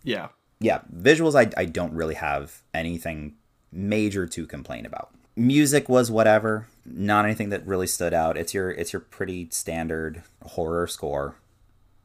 [0.02, 0.28] Yeah.
[0.58, 3.34] Yeah, visuals I I don't really have anything
[3.70, 5.10] major to complain about.
[5.38, 8.38] Music was whatever, not anything that really stood out.
[8.38, 11.36] It's your it's your pretty standard horror score.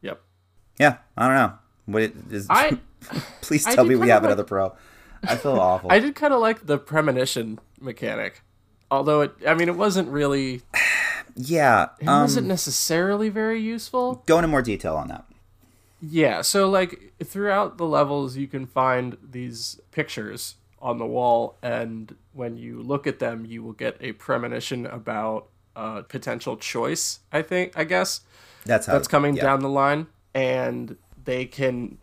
[0.02, 0.20] Yep.
[0.78, 1.54] Yeah, I don't know.
[1.86, 2.78] What it is I
[3.42, 4.76] Please tell did me we have like- another pro.
[5.24, 5.92] I feel awful.
[5.92, 8.42] I did kind of like the premonition mechanic.
[8.90, 10.62] Although it I mean it wasn't really
[11.36, 11.90] yeah.
[12.00, 14.24] it Um, wasn't necessarily very useful.
[14.26, 15.26] go into more detail on that.
[16.02, 22.16] Yeah, so like throughout the levels, you can find these pictures on the wall, and
[22.34, 27.20] when you look at them, you will get a premonition about a potential choice.
[27.32, 28.22] I think, I guess
[28.66, 29.44] That's how that's coming yeah.
[29.44, 32.00] down the line, and they can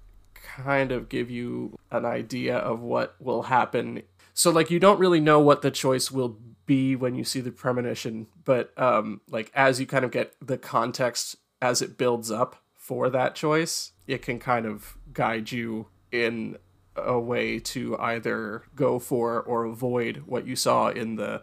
[0.64, 4.02] kind of give you an idea of what will happen.
[4.34, 7.50] So like you don't really know what the choice will be when you see the
[7.50, 12.56] premonition, but um like as you kind of get the context as it builds up
[12.76, 16.56] for that choice, it can kind of guide you in
[16.96, 21.42] a way to either go for or avoid what you saw in the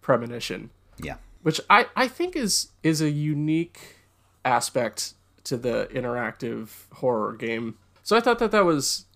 [0.00, 1.16] premonition Yeah.
[1.42, 3.96] which I, I think is is a unique
[4.44, 7.78] aspect to the interactive horror game.
[8.02, 9.06] So I thought that that was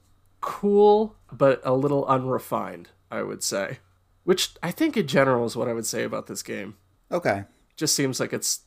[0.40, 3.78] cool, but a little unrefined, I would say.
[4.24, 6.76] Which I think in general is what I would say about this game.
[7.10, 7.44] Okay.
[7.76, 8.62] Just seems like it's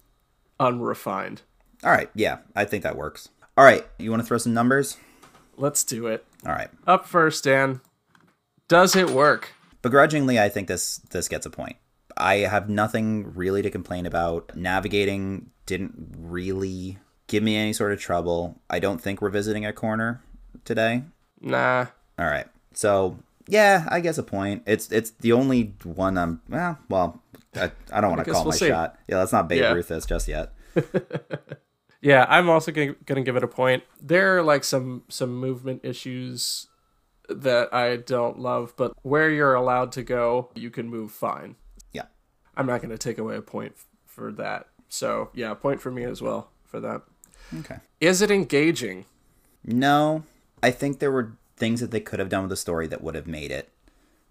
[0.60, 1.42] unrefined.
[1.84, 2.10] All right.
[2.14, 3.30] Yeah, I think that works.
[3.58, 3.86] All right.
[3.98, 4.98] You want to throw some numbers?
[5.58, 6.26] Let's do it.
[6.46, 6.70] All right.
[6.88, 7.82] Up first, Dan.
[8.68, 9.54] Does it work?
[9.82, 11.78] Begrudgingly, I think this this gets a point.
[12.16, 14.56] I have nothing really to complain about.
[14.56, 18.60] Navigating didn't really give me any sort of trouble.
[18.70, 20.22] I don't think we're visiting a corner
[20.66, 21.04] today.
[21.40, 21.86] Nah.
[22.18, 22.48] All right.
[22.74, 24.64] So yeah, I guess a point.
[24.66, 27.24] It's it's the only one I'm well well.
[27.56, 28.68] I, I don't want to call we'll my see.
[28.68, 28.98] shot.
[29.08, 29.72] Yeah, let's not Babe Yeah.
[29.72, 30.54] Ruth this just yet.
[32.02, 33.84] Yeah, I'm also gonna, gonna give it a point.
[34.02, 36.68] There are like some some movement issues
[37.28, 41.56] that I don't love, but where you're allowed to go, you can move fine.
[41.92, 42.06] Yeah.
[42.56, 44.68] I'm not gonna take away a point f- for that.
[44.88, 47.02] So yeah, a point for me as well for that.
[47.58, 47.78] Okay.
[48.00, 49.06] Is it engaging?
[49.66, 50.24] No,
[50.62, 53.16] I think there were things that they could have done with the story that would
[53.16, 53.70] have made it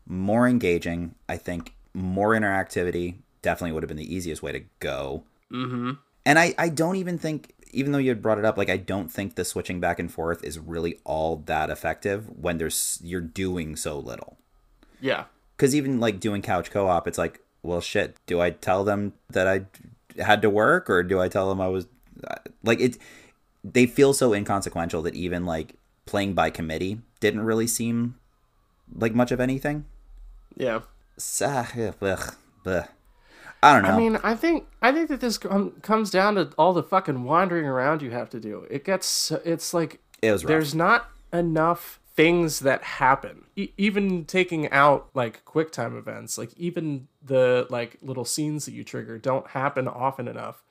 [0.06, 1.14] more engaging.
[1.28, 5.24] I think more interactivity definitely would have been the easiest way to go.
[5.52, 5.92] Mm-hmm.
[6.24, 8.76] And I, I don't even think, even though you had brought it up, like I
[8.76, 13.20] don't think the switching back and forth is really all that effective when there's you're
[13.20, 14.38] doing so little.
[15.00, 15.24] Yeah.
[15.56, 18.16] Because even like doing couch co-op, it's like, well, shit.
[18.26, 19.66] Do I tell them that I
[20.22, 21.86] had to work, or do I tell them I was
[22.62, 22.98] like it?
[23.64, 25.74] They feel so inconsequential that even like
[26.06, 28.16] playing by committee didn't really seem
[28.94, 29.84] like much of anything.
[30.56, 30.80] Yeah.
[32.66, 32.84] Ugh.
[33.60, 33.94] Ah, I don't know.
[33.94, 37.24] I mean, I think I think that this com- comes down to all the fucking
[37.24, 38.66] wandering around you have to do.
[38.70, 40.48] It gets it's like it was rough.
[40.48, 43.44] there's not enough things that happen.
[43.56, 48.72] E- even taking out like quick time events, like even the like little scenes that
[48.72, 50.62] you trigger don't happen often enough.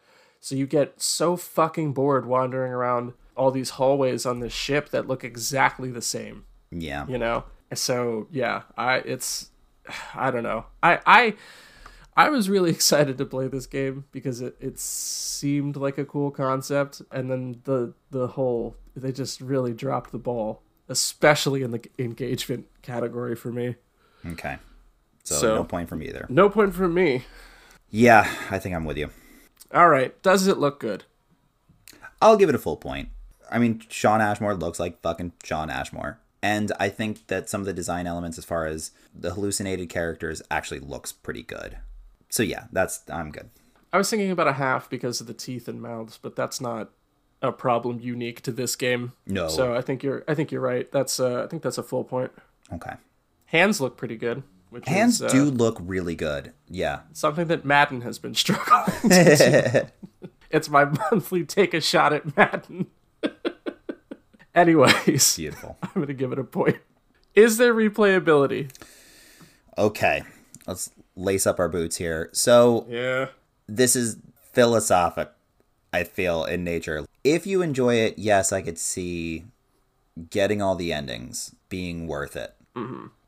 [0.48, 5.06] So you get so fucking bored wandering around all these hallways on this ship that
[5.06, 7.06] look exactly the same, Yeah.
[7.06, 7.44] you know?
[7.74, 9.50] So yeah, I it's
[10.16, 10.68] I don't know.
[10.82, 11.34] I I
[12.16, 16.32] I was really excited to play this game because it, it seemed like a cool
[16.32, 21.82] concept and then the the whole they just really dropped the ball, especially in the
[22.00, 23.76] engagement category for me.
[24.26, 24.60] Okay.
[25.26, 26.26] So, So- no point from either.
[26.30, 27.26] No point from me.
[27.90, 29.10] Yeah, I think I'm with you.
[29.74, 31.04] All right, does it look good?
[32.22, 33.10] I'll give it a full point.
[33.50, 36.20] I mean, Shawn Ashmore looks like fucking Shawn Ashmore.
[36.42, 40.42] And I think that some of the design elements, as far as the hallucinated characters,
[40.52, 41.78] actually looks pretty good.
[42.30, 43.50] So yeah, that's I'm good.
[43.92, 46.92] I was thinking about a half because of the teeth and mouths, but that's not
[47.42, 49.14] a problem unique to this game.
[49.26, 49.48] No.
[49.48, 50.92] So I think you're I think you're right.
[50.92, 52.32] That's uh, I think that's a full point.
[52.72, 52.94] Okay.
[53.48, 56.54] Hands look pretty good, which Hands is uh, do look really good.
[56.70, 57.02] Yeah.
[57.14, 59.10] something that Madden has been struggling.
[59.10, 59.92] to
[60.52, 62.88] it's my monthly take a shot at Madden.
[64.56, 65.78] Anyways, Beautiful.
[65.84, 66.78] I'm gonna give it a point.
[67.36, 68.72] Is there replayability?
[69.78, 70.24] Okay.
[70.66, 72.30] Let's lace up our boots here.
[72.34, 73.28] So Yeah.
[73.68, 74.18] this is
[74.54, 75.30] philosophic,
[75.94, 77.06] I feel, in nature.
[77.24, 79.46] If you enjoy it, yes, I could see
[80.32, 82.56] getting all the endings being worth it.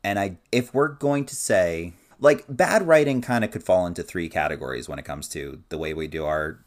[0.02, 4.02] And I, if we're going to say, like, bad writing kind of could fall into
[4.02, 6.64] three categories when it comes to the way we do our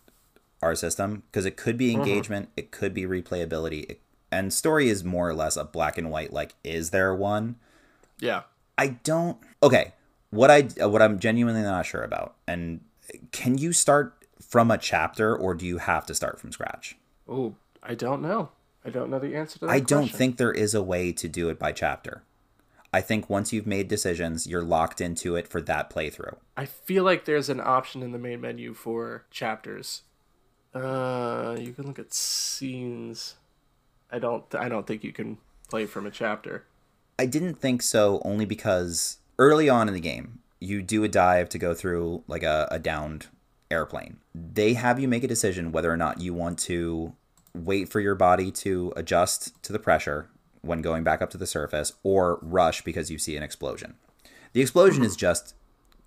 [0.62, 2.02] our system, because it could be mm-hmm.
[2.02, 6.10] engagement, it could be replayability, it, and story is more or less a black and
[6.10, 6.32] white.
[6.32, 7.58] Like, is there one?
[8.20, 8.44] Yeah.
[8.78, 9.38] I don't.
[9.62, 9.94] Okay,
[10.30, 12.80] what I what I'm genuinely not sure about, and
[13.32, 16.96] can you start from a chapter, or do you have to start from scratch?
[17.28, 18.50] Oh, I don't know.
[18.86, 19.72] I don't know the answer to that.
[19.72, 22.24] I don't think there is a way to do it by chapter.
[22.94, 26.38] I think once you've made decisions, you're locked into it for that playthrough.
[26.56, 30.04] I feel like there's an option in the main menu for chapters.
[30.76, 33.36] Uh, you can look at scenes.
[34.12, 34.44] I don't.
[34.54, 36.66] I don't think you can play from a chapter.
[37.18, 41.50] I didn't think so only because early on in the game, you do a dive
[41.50, 43.28] to go through like a, a downed
[43.72, 44.18] airplane.
[44.36, 47.14] They have you make a decision whether or not you want to
[47.56, 50.30] wait for your body to adjust to the pressure
[50.64, 53.94] when going back up to the surface or rush because you see an explosion.
[54.54, 55.54] The explosion is just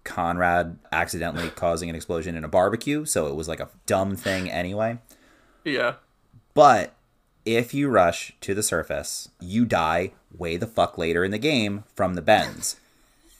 [0.05, 4.51] Conrad accidentally causing an explosion in a barbecue, so it was like a dumb thing
[4.51, 4.99] anyway.
[5.65, 5.95] Yeah.
[6.55, 6.95] But
[7.45, 11.85] if you rush to the surface, you die way the fuck later in the game
[11.95, 12.77] from the bends.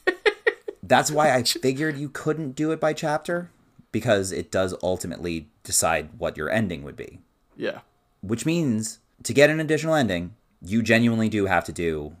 [0.83, 3.49] That's why I figured you couldn't do it by chapter
[3.91, 7.19] because it does ultimately decide what your ending would be.
[7.55, 7.79] Yeah.
[8.21, 12.15] Which means to get an additional ending, you genuinely do have to do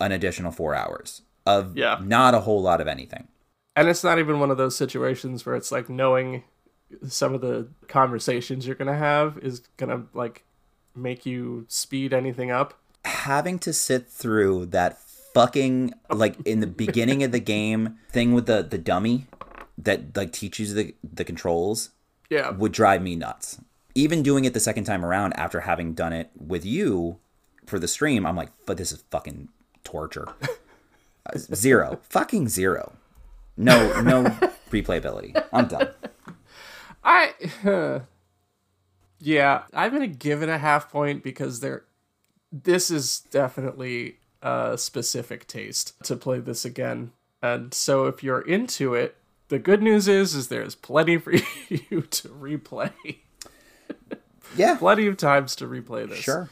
[0.00, 1.98] an additional 4 hours of Yeah.
[2.02, 3.28] not a whole lot of anything.
[3.74, 6.42] And it's not even one of those situations where it's like knowing
[7.06, 10.44] some of the conversations you're gonna have is gonna like
[10.94, 12.74] make you speed anything up.
[13.04, 14.98] having to sit through that
[15.32, 19.26] fucking like in the beginning of the game thing with the the dummy
[19.78, 21.90] that like teaches the the controls
[22.28, 22.50] Yeah.
[22.50, 23.60] would drive me nuts.
[23.94, 27.18] Even doing it the second time around after having done it with you
[27.68, 29.48] for the stream, I'm like, but this is fucking
[29.84, 30.28] torture.
[31.26, 32.92] Uh, zero, fucking zero.
[33.56, 34.24] No, no
[34.70, 35.42] replayability.
[35.52, 35.88] I'm done.
[37.04, 37.32] I
[39.18, 41.84] yeah, I'm gonna give it a half point because there
[42.52, 47.12] this is definitely a specific taste to play this again.
[47.42, 49.16] And so if you're into it,
[49.48, 51.32] the good news is is there's plenty for
[51.68, 52.92] you to replay.
[54.56, 56.18] Yeah, plenty of times to replay this.
[56.18, 56.48] sure.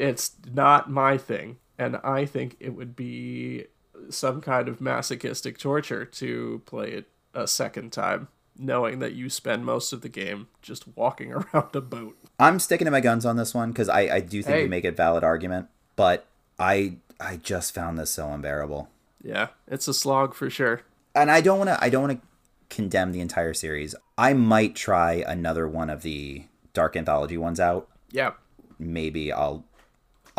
[0.00, 3.66] It's not my thing, and I think it would be
[4.08, 9.64] some kind of masochistic torture to play it a second time, knowing that you spend
[9.66, 12.16] most of the game just walking around a boat.
[12.38, 14.62] I'm sticking to my guns on this one because I, I do think Hey.
[14.62, 16.26] you make a valid argument, but
[16.58, 18.88] I I just found this so unbearable.
[19.22, 20.80] Yeah, it's a slog for sure.
[21.14, 22.26] and I don't want to I don't want to
[22.74, 23.94] condemn the entire series.
[24.16, 27.88] I might try another one of the dark anthology ones out.
[28.10, 28.32] Yeah,
[28.78, 29.64] Maybe I'll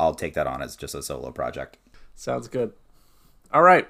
[0.02, 1.78] I'll take that on as just a solo project.
[2.16, 2.74] sounds good.
[3.54, 3.88] All right,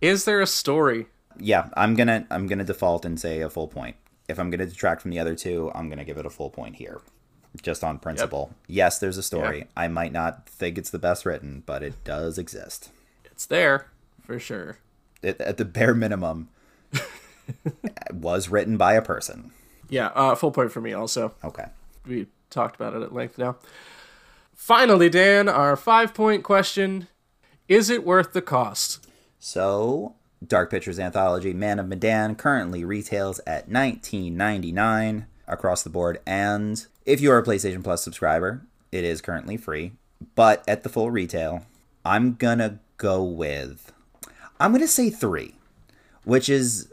[0.00, 1.06] is there a story?
[1.36, 3.96] Yeah, I'm going to I'm going to default and say a full point.
[4.28, 6.30] If I'm going to detract from the other two, I'm going to give it a
[6.30, 7.00] full point here.
[7.60, 8.54] Just on principle.
[8.68, 9.66] Yes, there's a story.
[9.76, 12.90] I might not think it's the best written, but it does exist.
[13.24, 13.88] It's there
[14.24, 14.78] for sure.
[15.22, 16.50] It, at the bare minimum
[16.92, 17.02] it
[18.12, 19.50] was written by a person.
[19.88, 21.34] Yeah, uh, full point for me also.
[21.42, 21.64] Okay.
[22.06, 23.56] we talked about it at length now.
[24.58, 27.06] Finally, Dan, our five point question.
[27.68, 29.06] Is it worth the cost?
[29.38, 36.18] So, Dark Pictures Anthology Man of Medan currently retails at $19.99 across the board.
[36.26, 39.92] And if you are a PlayStation Plus subscriber, it is currently free.
[40.34, 41.64] But at the full retail,
[42.04, 43.92] I'm gonna go with
[44.58, 45.54] I'm gonna say three,
[46.24, 46.92] which is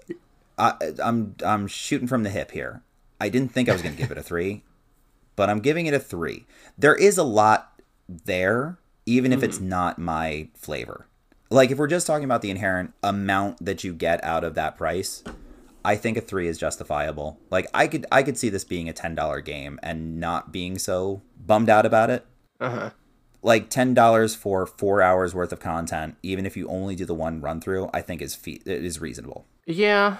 [0.57, 2.83] I, I'm I'm shooting from the hip here.
[3.19, 4.63] I didn't think I was gonna give it a three,
[5.35, 6.45] but I'm giving it a three.
[6.77, 11.07] There is a lot there, even if it's not my flavor.
[11.49, 14.77] Like if we're just talking about the inherent amount that you get out of that
[14.77, 15.23] price,
[15.83, 17.39] I think a three is justifiable.
[17.51, 20.77] Like I could I could see this being a ten dollar game and not being
[20.77, 22.25] so bummed out about it.
[22.59, 22.89] Uh huh.
[23.43, 27.13] Like ten dollars for four hours worth of content, even if you only do the
[27.13, 29.45] one run through, I think is fe- it is reasonable.
[29.67, 30.17] Yeah,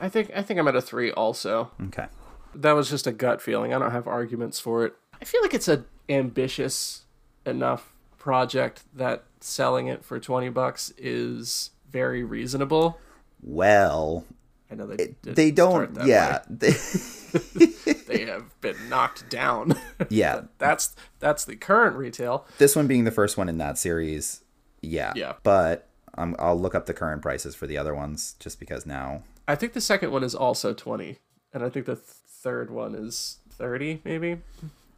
[0.00, 1.70] I think I think I'm at a three also.
[1.88, 2.06] Okay.
[2.54, 3.72] That was just a gut feeling.
[3.72, 4.94] I don't have arguments for it.
[5.20, 7.04] I feel like it's a ambitious
[7.46, 12.98] enough project that selling it for 20 bucks is very reasonable.
[13.42, 14.24] Well,
[14.70, 15.98] I know they it, they don't.
[16.04, 16.70] Yeah, they,
[18.06, 19.74] they have been knocked down.
[20.08, 20.42] yeah.
[20.58, 22.46] that's that's the current retail.
[22.58, 24.42] This one being the first one in that series.
[24.80, 25.12] Yeah.
[25.14, 25.34] Yeah.
[25.42, 29.22] But um, I'll look up the current prices for the other ones just because now.
[29.48, 31.18] I think the second one is also 20
[31.52, 32.06] and I think the th-
[32.42, 34.38] third one is 30 maybe.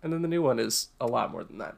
[0.02, 1.76] And then the new one is a lot more than that.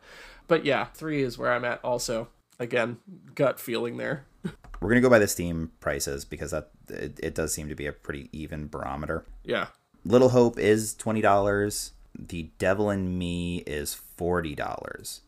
[0.49, 2.29] But yeah, 3 is where I'm at also.
[2.59, 2.99] Again,
[3.35, 4.25] gut feeling there.
[4.81, 7.87] We're gonna go by the Steam prices because that it, it does seem to be
[7.87, 9.25] a pretty even barometer.
[9.45, 9.69] Yeah.
[10.05, 11.93] Little Hope is twenty dollars.
[12.19, 15.23] The Devil in Me is forty dollars.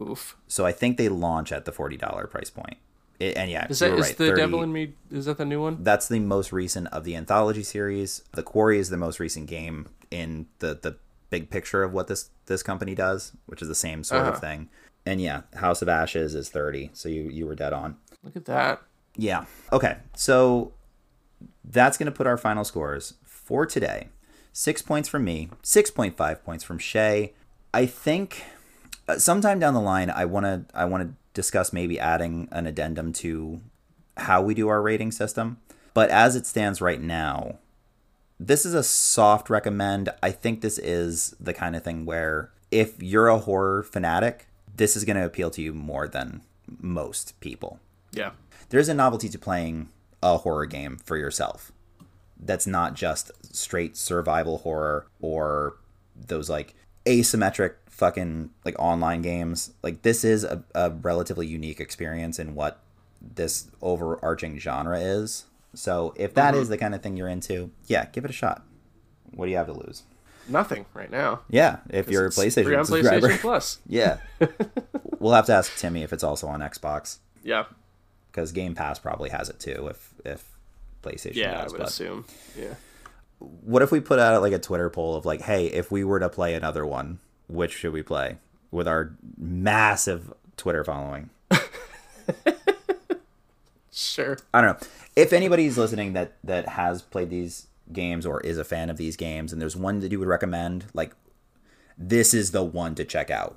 [0.00, 0.36] Oof.
[0.46, 2.76] So I think they launch at the forty dollar price point.
[3.20, 4.94] It, and yeah, Is that is right, the 30 Devil in Me?
[5.10, 5.82] Is that the new one?
[5.82, 8.22] That's the most recent of the anthology series.
[8.32, 10.96] The Quarry is the most recent game in the the
[11.30, 14.32] big picture of what this this company does, which is the same sort Uh-huh.
[14.32, 14.68] of thing.
[15.06, 16.90] And yeah, House of Ashes is thirty.
[16.94, 17.96] So you you were dead on.
[18.24, 18.82] Look at that.
[19.16, 19.44] Yeah.
[19.72, 19.98] Okay.
[20.16, 20.72] So
[21.64, 24.08] that's going to put our final scores for today.
[24.52, 27.32] Six points from me, 6.5 points from Shea.
[27.72, 28.44] I think
[29.08, 32.66] uh, sometime down the line, I want to I want to discuss maybe adding an
[32.66, 33.60] addendum to
[34.16, 35.58] how we do our rating system.
[35.94, 37.58] But as it stands right now,
[38.40, 40.10] this is a soft recommend.
[40.22, 44.96] I think this is the kind of thing where if you're a horror fanatic, this
[44.96, 46.42] is going to appeal to you more than
[46.80, 47.78] most people
[48.12, 48.30] Yeah.
[48.70, 49.90] there's a novelty to playing
[50.22, 51.70] a horror game for yourself
[52.40, 55.76] that's not just straight survival horror or
[56.16, 56.74] those like
[57.04, 62.80] asymmetric fucking like online games like this is a, a relatively unique experience in what
[63.20, 66.70] this overarching genre is so if that is mm-hmm.
[66.70, 68.64] the kind of thing you're into yeah give it a shot
[69.32, 70.02] what do you have to lose
[70.48, 71.40] Nothing right now.
[71.48, 73.78] yeah if you're a It's free playstation on subscriber PlayStation Plus.
[73.86, 74.16] yeah
[75.20, 77.64] we'll have to ask timmy if it's also on xbox Yeah.
[78.32, 79.88] because Game Pass probably has it too.
[79.90, 80.48] If if
[81.02, 82.24] PlayStation Yeah, does, I would but assume.
[82.58, 82.74] Yeah.
[83.38, 86.18] what if we put out like a Twitter poll of like, hey, if we were
[86.20, 87.18] to play another one,
[87.52, 88.38] which should we play?
[88.70, 91.30] With our massive Twitter following,
[93.94, 94.38] Sure.
[94.54, 94.86] I don't know.
[95.16, 99.16] If anybody's listening that that has played these games or is a fan of these
[99.16, 101.12] games, and there's one that you would recommend, like
[101.98, 103.56] this is the one to check out.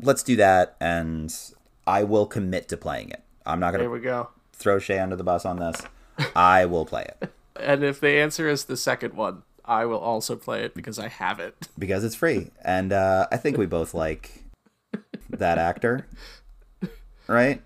[0.00, 1.32] Let's do that, and
[1.86, 3.22] I will commit to playing it.
[3.46, 4.30] I'm not gonna we go.
[4.52, 5.80] throw Shea under the bus on this.
[6.34, 7.30] I will play it.
[7.56, 11.08] And if the answer is the second one, I will also play it because I
[11.08, 11.54] have it.
[11.78, 14.42] because it's free and uh, i think we both like
[15.30, 16.06] that actor
[17.26, 17.62] right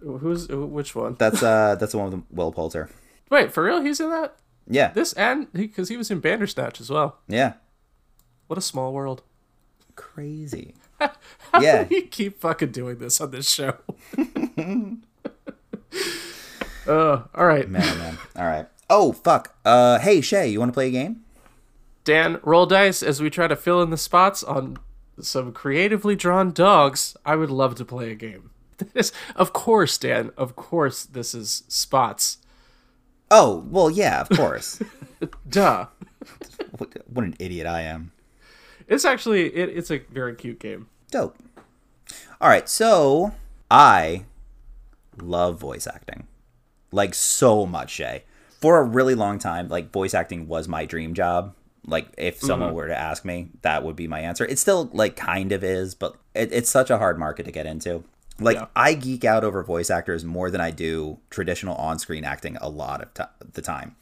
[0.00, 1.14] Who's which one?
[1.18, 2.90] that's uh that's the one with will poulter
[3.30, 3.80] Wait, for real?
[3.80, 4.36] He's in that?
[4.68, 7.18] yeah This and because he, was in Bandersnatch as well.
[7.28, 7.54] yeah
[8.48, 9.22] What a small world.
[9.96, 11.84] crazy How Yeah.
[11.84, 13.76] do we keep fucking doing this on this show?
[16.86, 17.68] uh, all right.
[17.68, 20.90] man oh, man all right oh fuck uh hey shea you want to play a
[20.90, 21.24] game
[22.04, 24.76] Dan, roll dice as we try to fill in the spots on
[25.20, 27.16] some creatively drawn dogs.
[27.24, 28.50] I would love to play a game.
[28.92, 30.32] This, of course, Dan.
[30.36, 32.38] Of course, this is spots.
[33.30, 34.80] oh well yeah of course
[35.48, 35.86] Duh.
[36.76, 38.10] what, what an idiot i am
[38.88, 40.88] It's actually it, it's a very cute game.
[41.12, 41.36] dope
[42.40, 43.32] all right so
[43.70, 44.24] i
[45.22, 46.26] love voice acting
[46.90, 48.24] like so much shea
[48.62, 51.54] for a really long time like voice acting was my dream job
[51.86, 52.76] like if someone mm-hmm.
[52.76, 55.94] were to ask me that would be my answer it still like kind of is
[55.94, 58.02] but it, it's such a hard market to get into
[58.40, 58.66] like Yeah.
[58.74, 63.02] i geek out over voice actors more than i do traditional on-screen acting a lot
[63.02, 63.96] of t- the time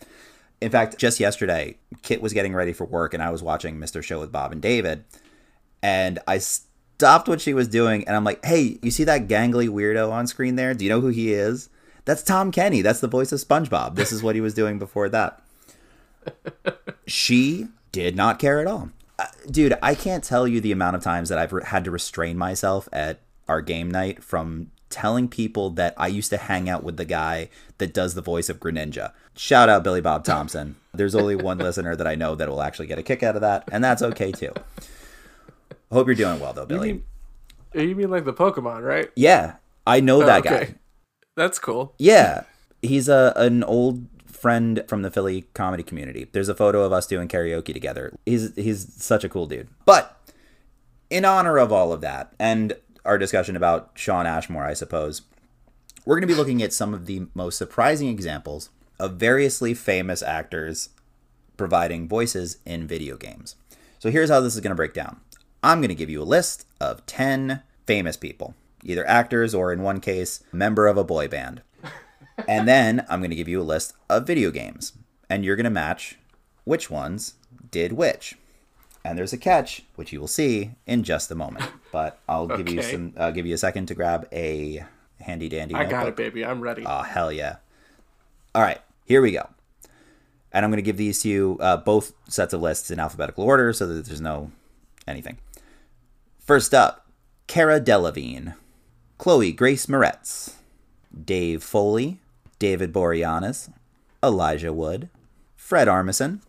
[0.61, 4.03] in fact just yesterday kit was getting ready for work and i was watching mr
[4.03, 5.05] show with bob and david
[5.83, 9.69] and I stopped what she was doing and I'm like, hey, you see that gangly
[9.69, 10.75] weirdo on screen there?
[10.75, 11.69] Do you know who he is?
[12.05, 12.83] That's Tom Kenny.
[12.83, 13.95] That's the voice of SpongeBob.
[13.95, 15.41] This is what he was doing before that.
[17.07, 18.91] she did not care at all.
[19.19, 21.91] Uh, dude, I can't tell you the amount of times that I've re- had to
[21.91, 26.83] restrain myself at our game night from telling people that I used to hang out
[26.83, 27.49] with the guy
[27.79, 29.13] that does the voice of Greninja.
[29.37, 30.77] Shout out Billy Bob Thompson.
[30.95, 33.43] There's only one listener that I know that will actually get a kick out of
[33.43, 34.53] that, and that's okay too.
[35.93, 36.89] Hope you're doing well though, Billy.
[36.89, 37.03] You
[37.75, 39.11] mean, you mean like the Pokemon, right?
[39.17, 40.65] yeah, I know that Oh, okay.
[40.67, 40.75] guy.
[41.41, 41.95] That's cool.
[41.97, 42.43] Yeah,
[42.83, 46.29] he's a an old friend from the Philly comedy community.
[46.31, 48.13] There's a photo of us doing karaoke together.
[48.27, 49.69] He's he's such a cool dude.
[49.87, 50.21] But
[51.09, 52.75] in honor of all of that and
[53.07, 55.23] our discussion about Shawn Ashmore, I suppose,
[56.05, 58.69] we're going to be looking at some of the most surprising examples
[58.99, 60.91] of variously famous actors
[61.57, 63.57] providing voices in video games.
[63.99, 65.21] So here's how this is going to break down.
[65.63, 69.83] I'm going to give you a list of 10 famous people, either actors or in
[69.83, 71.63] one case, member of a boy band.
[72.49, 74.95] And then I'm going to give you a list of video games,
[75.29, 76.19] and you're going to match
[76.65, 77.35] which ones
[77.71, 78.37] did which.
[79.05, 81.65] And there's a catch, which you will see in just a moment.
[81.93, 83.15] But I'll give you some.
[83.19, 84.85] I'll give you a second to grab a
[85.21, 85.75] handy dandy.
[85.75, 86.45] I got it, baby.
[86.45, 86.85] I'm ready.
[86.87, 87.57] Oh, hell yeah.
[88.55, 89.49] All right, here we go.
[90.53, 93.45] And I'm going to give these to you, uh, both sets of lists in alphabetical
[93.45, 94.51] order so that there's no
[95.07, 95.39] anything.
[96.41, 97.07] First up,
[97.47, 98.55] Cara Delevingne,
[99.21, 100.55] Chloe Grace Moretz,
[101.27, 102.21] Dave Foley,
[102.59, 103.71] David Boreanaz,
[104.25, 105.11] Elijah Wood,
[105.55, 106.41] Fred Armisen,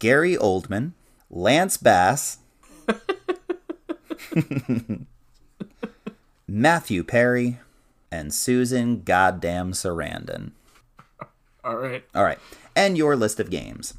[0.00, 0.94] Gary Oldman,
[1.30, 2.38] Lance Bass,
[6.48, 7.60] Matthew Perry,
[8.10, 10.50] and Susan Goddamn Sarandon.
[11.62, 12.04] All right.
[12.16, 12.40] All right.
[12.74, 13.94] And your list of games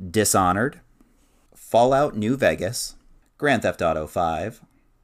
[0.00, 0.78] Dishonored,
[1.56, 2.94] Fallout New Vegas,
[3.36, 4.60] Grand Theft Auto 5,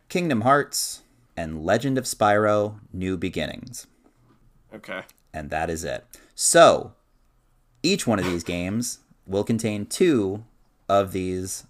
[0.08, 1.01] Kingdom Hearts,
[1.36, 3.86] and Legend of Spyro New Beginnings.
[4.74, 5.02] Okay.
[5.32, 6.04] And that is it.
[6.34, 6.92] So,
[7.82, 10.44] each one of these games will contain two
[10.88, 11.64] of these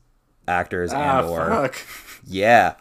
[0.49, 1.77] actors Ah, and or fuck.
[2.27, 2.75] yeah.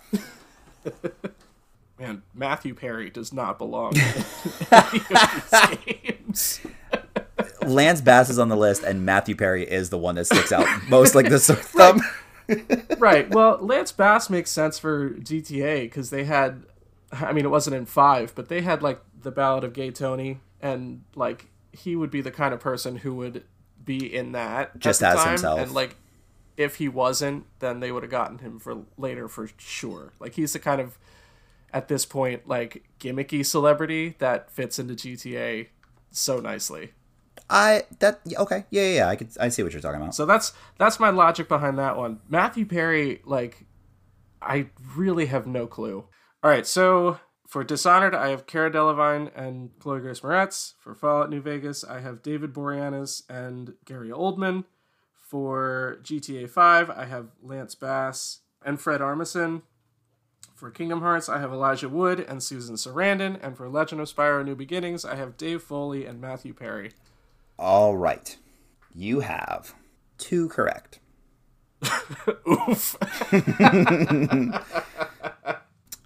[1.99, 4.01] Man, Matthew Perry does not belong in
[4.71, 6.61] any of these games.
[7.63, 10.65] Lance Bass is on the list and Matthew Perry is the one that sticks out
[10.89, 12.01] most like the thumb.
[12.97, 13.29] right.
[13.29, 16.63] Well, Lance Bass makes sense for GTA because they had,
[17.12, 20.39] I mean, it wasn't in five, but they had like the Ballad of Gay Tony,
[20.62, 23.43] and like he would be the kind of person who would
[23.84, 25.59] be in that Just as time, himself.
[25.59, 25.95] and like
[26.57, 30.14] if he wasn't, then they would have gotten him for later for sure.
[30.20, 30.97] Like he's the kind of
[31.74, 35.68] at this point like gimmicky celebrity that fits into GTA
[36.12, 36.91] so nicely.
[37.49, 38.66] I that okay.
[38.70, 39.09] Yeah, yeah, yeah.
[39.09, 40.16] I could I see what you're talking about.
[40.16, 42.20] So that's that's my logic behind that one.
[42.30, 43.66] Matthew Perry, like,
[44.41, 46.05] I really have no clue.
[46.43, 50.73] All right, so for Dishonored, I have Cara Delevingne and Chloe Grace Moretz.
[50.79, 54.63] For Fallout New Vegas, I have David Boreanaz and Gary Oldman.
[55.13, 59.61] For GTA 5, I have Lance Bass and Fred Armisen.
[60.55, 63.37] For Kingdom Hearts, I have Elijah Wood and Susan Sarandon.
[63.43, 66.91] And for Legend of Spyro New Beginnings, I have Dave Foley and Matthew Perry.
[67.59, 68.35] All right.
[68.95, 69.75] You have
[70.17, 70.99] two correct.
[72.47, 72.97] Oof.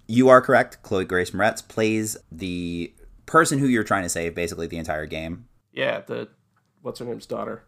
[0.06, 0.82] You are correct.
[0.82, 2.92] Chloe Grace Moretz plays the
[3.26, 5.48] person who you're trying to save basically the entire game.
[5.72, 6.28] yeah, the
[6.82, 7.64] what's her name's daughter.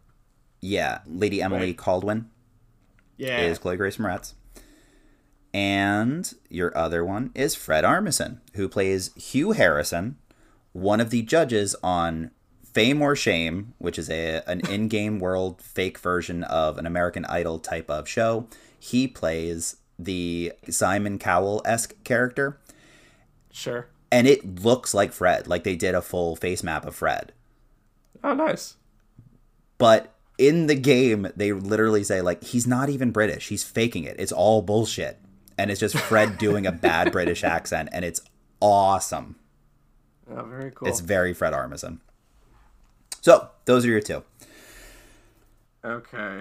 [0.61, 1.76] Yeah, Lady Emily Right.
[1.76, 2.26] Kaldwin
[3.16, 3.41] Yeah.
[3.41, 4.34] is Chloe Grace Moretz.
[5.55, 10.16] And your other one is Fred Armisen, who plays Hugh Harrison,
[10.72, 12.30] one of the judges on
[12.64, 17.59] Fame or Shame, which is a an in-game world fake version of an American Idol
[17.59, 18.47] type of show.
[18.78, 22.59] He plays the Simon Cowell-esque character,
[23.51, 23.88] Sure.
[24.12, 25.46] and it looks like Fred.
[25.49, 27.32] Like they did a full face map of Fred.
[28.22, 28.76] Oh, nice.
[29.78, 33.49] But in the game, they literally say like he's not even British.
[33.49, 34.16] He's faking it.
[34.18, 35.18] It's all bullshit,
[35.57, 38.20] and it's just Fred doing a bad British accent, and it's
[38.61, 39.36] awesome.
[40.30, 40.88] Oh, very cool.
[40.88, 41.99] It's very Fred Armisen.
[43.20, 44.22] So those are your two.
[45.84, 46.40] Okay.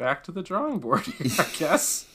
[0.00, 1.02] Back to the drawing board,
[1.38, 2.06] I guess.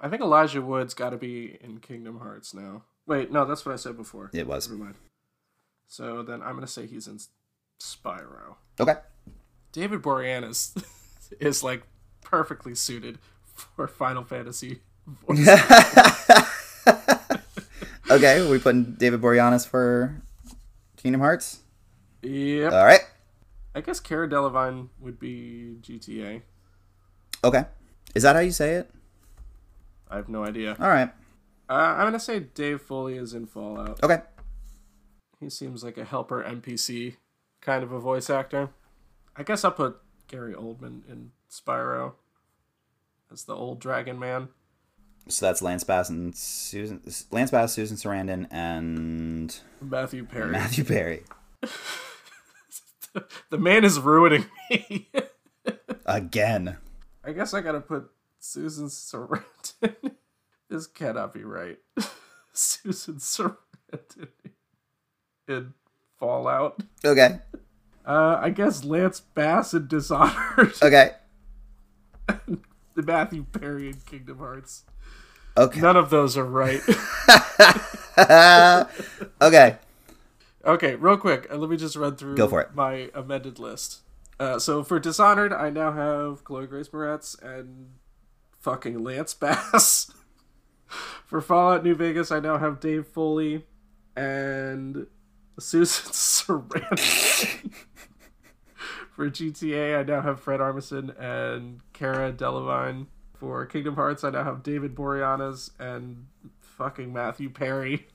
[0.00, 2.84] I think Elijah Wood's got to be in Kingdom Hearts now.
[3.06, 4.30] Wait, no, that's what I said before.
[4.32, 4.94] It was Never mind.
[5.88, 7.18] So then I'm going to say he's in
[7.78, 8.54] Spyro.
[8.80, 8.94] okay.
[9.72, 10.82] David Boreanaz
[11.38, 11.82] is like
[12.22, 13.18] perfectly suited
[13.54, 14.80] for Final Fantasy.
[18.10, 20.22] Okay, we putting David Boreanaz for
[20.96, 21.60] Kingdom Hearts.
[22.22, 22.72] yep.
[22.72, 22.99] All right.
[23.74, 26.42] I guess Cara Delevingne would be GTA.
[27.44, 27.64] Okay.
[28.14, 28.90] Is that how you say it?
[30.10, 30.76] I have no idea.
[30.80, 31.10] All right.
[31.68, 34.02] Uh, I'm gonna say Dave Foley is in Fallout.
[34.02, 34.18] Okay.
[35.38, 37.16] He seems like a helper NPC
[37.60, 38.70] kind of a voice actor.
[39.36, 42.14] I guess I'll put Gary Oldman in Spyro
[43.32, 44.48] as the old dragon man.
[45.28, 47.00] So that's Lance Bass and Susan
[47.30, 50.50] Lance Bass, Susan Sarandon, and Matthew Perry.
[50.50, 51.22] Matthew Perry.
[53.50, 55.08] the man is ruining me.
[56.06, 56.76] Again.
[57.24, 60.12] I guess I gotta put Susan Sarandon.
[60.68, 61.78] this cannot be right.
[62.52, 63.56] Susan Sarandon
[65.48, 65.74] in
[66.18, 66.80] Fallout.
[67.04, 67.38] Okay.
[68.06, 70.72] Uh, I guess Lance Bass in Dishonored.
[70.82, 71.12] Okay.
[72.26, 74.84] the Matthew Perry in Kingdom Hearts.
[75.56, 75.80] Okay.
[75.80, 76.80] None of those are right.
[79.42, 79.76] okay.
[80.64, 82.74] Okay, real quick, uh, let me just run through Go for it.
[82.74, 84.00] my amended list.
[84.38, 87.90] Uh, so for Dishonored, I now have Chloe Grace Moretz and
[88.58, 90.10] fucking Lance Bass.
[91.26, 93.66] for Fallout New Vegas, I now have Dave Foley
[94.16, 95.06] and
[95.58, 97.72] Susan Sarandon.
[99.14, 103.06] for GTA, I now have Fred Armisen and Cara Delevingne.
[103.34, 106.26] For Kingdom Hearts, I now have David Boreanaz and
[106.60, 108.06] fucking Matthew Perry.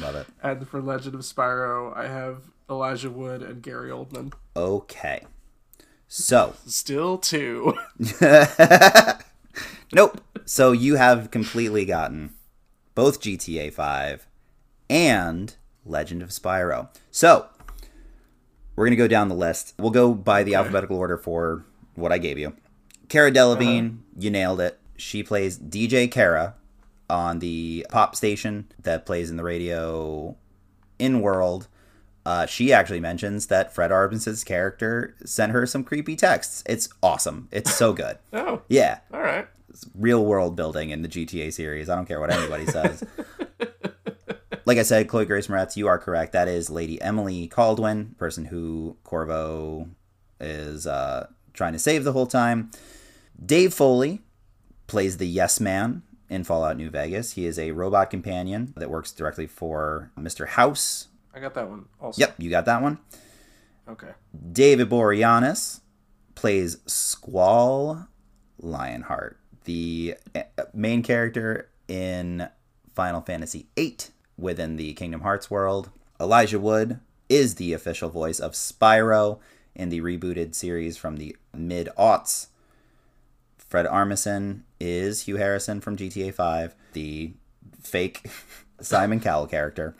[0.00, 0.26] Love it.
[0.42, 4.32] And for Legend of Spyro, I have Elijah Wood and Gary Oldman.
[4.56, 5.24] Okay.
[6.08, 7.74] So, Still two.
[9.92, 10.20] nope.
[10.44, 12.34] So you have completely gotten
[12.94, 14.26] both GTA 5
[14.90, 16.88] and Legend of Spyro.
[17.10, 17.46] So,
[18.76, 19.74] we're going to go down the list.
[19.78, 21.64] We'll go by the alphabetical order for
[21.94, 22.54] what I gave you.
[23.08, 23.96] Cara Delevingne, uh-huh.
[24.18, 24.78] you nailed it.
[24.96, 26.54] She plays DJ Cara
[27.12, 30.34] on the pop station that plays in the radio
[30.98, 31.68] in world.
[32.24, 36.62] Uh, she actually mentions that Fred Armisen's character sent her some creepy texts.
[36.66, 37.48] It's awesome.
[37.52, 38.18] It's so good.
[38.32, 39.46] Oh, Yeah, all right.
[39.94, 41.88] real world building in the GTA series.
[41.90, 43.02] I don't care what anybody says.
[44.64, 46.32] like I said, Chloe Grace Moretz, you are correct.
[46.32, 49.88] That is Lady Emily Kaldwin, person who Corvo
[50.40, 52.70] is uh, trying to save the whole time.
[53.44, 54.20] Dave Foley
[54.86, 56.02] plays the Yes Man
[56.32, 57.32] in Fallout New Vegas.
[57.32, 60.48] He is a robot companion that works directly for Mr.
[60.48, 61.08] House.
[61.34, 62.18] I got that one also.
[62.18, 62.98] Yep, you got that one.
[63.86, 64.12] Okay.
[64.50, 65.80] David Boreanaz
[66.34, 68.08] plays Squall
[68.58, 72.48] Lionheart, the uh, main character in
[72.94, 73.98] Final Fantasy VIII
[74.38, 75.90] within the Kingdom Hearts world.
[76.18, 79.38] Elijah Wood is the official voice of Spyro
[79.74, 82.46] in the rebooted series from the mid aughts.
[83.58, 87.32] Fred Armisen is Hugh Harrison from GTA 5, the
[87.80, 88.28] fake
[88.80, 89.94] Simon Cowell character.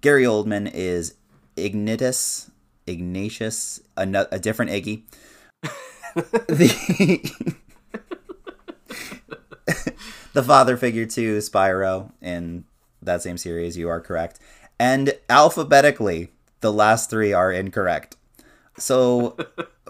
[0.00, 1.14] Gary Oldman is
[1.56, 2.50] Ignitus,
[2.86, 5.02] Ignatius, a, a different Iggy.
[6.48, 7.56] the,
[10.32, 12.64] the father figure to Spyro in
[13.02, 14.38] that same series, you are correct.
[14.78, 16.28] And alphabetically,
[16.60, 18.16] the last three are incorrect.
[18.78, 19.36] So,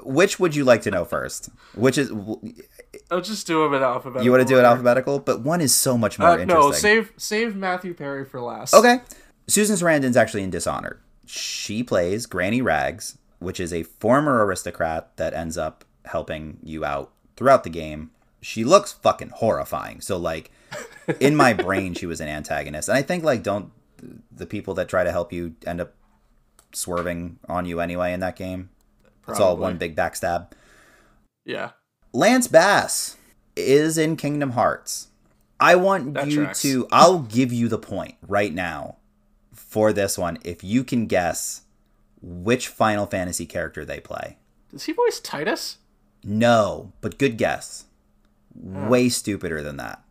[0.03, 1.51] which would you like to know first?
[1.74, 2.11] Which is
[3.11, 4.24] I'll just do them in alphabetical.
[4.24, 6.59] you want to do it alphabetical, but one is so much more Uh, interesting.
[6.70, 8.74] no, save save Matthew Perry for last.
[8.74, 9.01] Okay.
[9.47, 11.01] Susan Sarandon's actually in Dishonored.
[11.26, 17.12] She plays Granny Rags, which is a former aristocrat that ends up helping you out
[17.36, 18.11] throughout the game.
[18.43, 20.01] She looks fucking horrifying.
[20.01, 20.51] So like
[21.20, 22.88] in my brain she was an antagonist.
[22.88, 23.70] And I think like don't
[24.34, 25.95] the people that try to help you end up
[26.72, 28.70] swerving on you anyway in that game.
[29.28, 30.51] It's all one big backstab.
[31.45, 31.70] Yeah.
[32.13, 33.17] Lance Bass
[33.57, 35.09] is in Kingdom Hearts.
[35.59, 36.63] I want That you tracks.
[36.63, 36.89] to.
[36.91, 38.97] I'll give you the point right now
[39.53, 41.63] for this one if you can guess
[42.23, 44.39] which Final Fantasy character they play.
[44.71, 45.77] Does he voice Tidus?
[46.25, 47.85] No, but good guess.
[48.55, 50.03] Way stupider than that.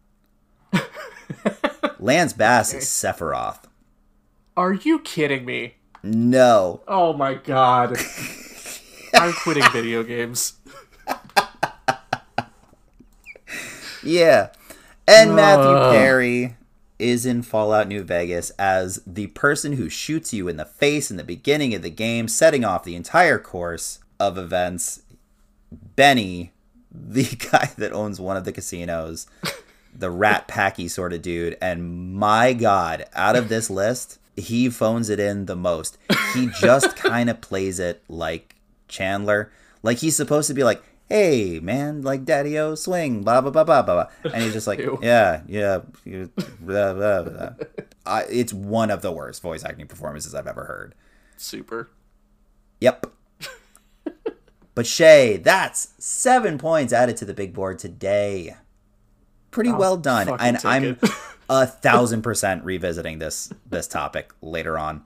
[1.99, 3.63] Lance Bass is Sephiroth.
[4.55, 5.75] Are you kidding me?
[6.03, 6.81] No.
[6.87, 7.97] Oh my god.
[9.13, 10.53] I'm quitting video games.
[14.03, 14.49] Yeah.
[15.07, 15.95] And Matthew Ugh.
[15.95, 16.55] Perry
[16.99, 21.17] is in Fallout New Vegas as the person who shoots you in the face in
[21.17, 25.01] the beginning of the game, setting off the entire course of events.
[25.71, 26.51] Benny,
[26.91, 29.27] the guy that owns one of the casinos,
[29.95, 31.57] the rat packy sort of dude.
[31.61, 35.97] And my God, out of this list, he phones it in the most.
[36.33, 38.55] He just kind of plays it like
[38.87, 39.51] Chandler.
[39.83, 43.63] Like he's supposed to be like, hey, man, like Daddy O swing, blah, blah, blah,
[43.63, 44.07] blah, blah.
[44.21, 45.79] blah." And he's just like, yeah, yeah.
[46.59, 47.49] Blah, blah, blah.
[48.05, 50.95] I, it's one of the worst voice acting performances I've ever heard.
[51.37, 51.89] Super.
[52.79, 53.07] Yep.
[54.75, 58.55] but Shea, that's seven points added to the big board today.
[59.51, 60.97] pretty well done, and I'm
[61.49, 65.03] a thousand percent revisiting this this topic later on.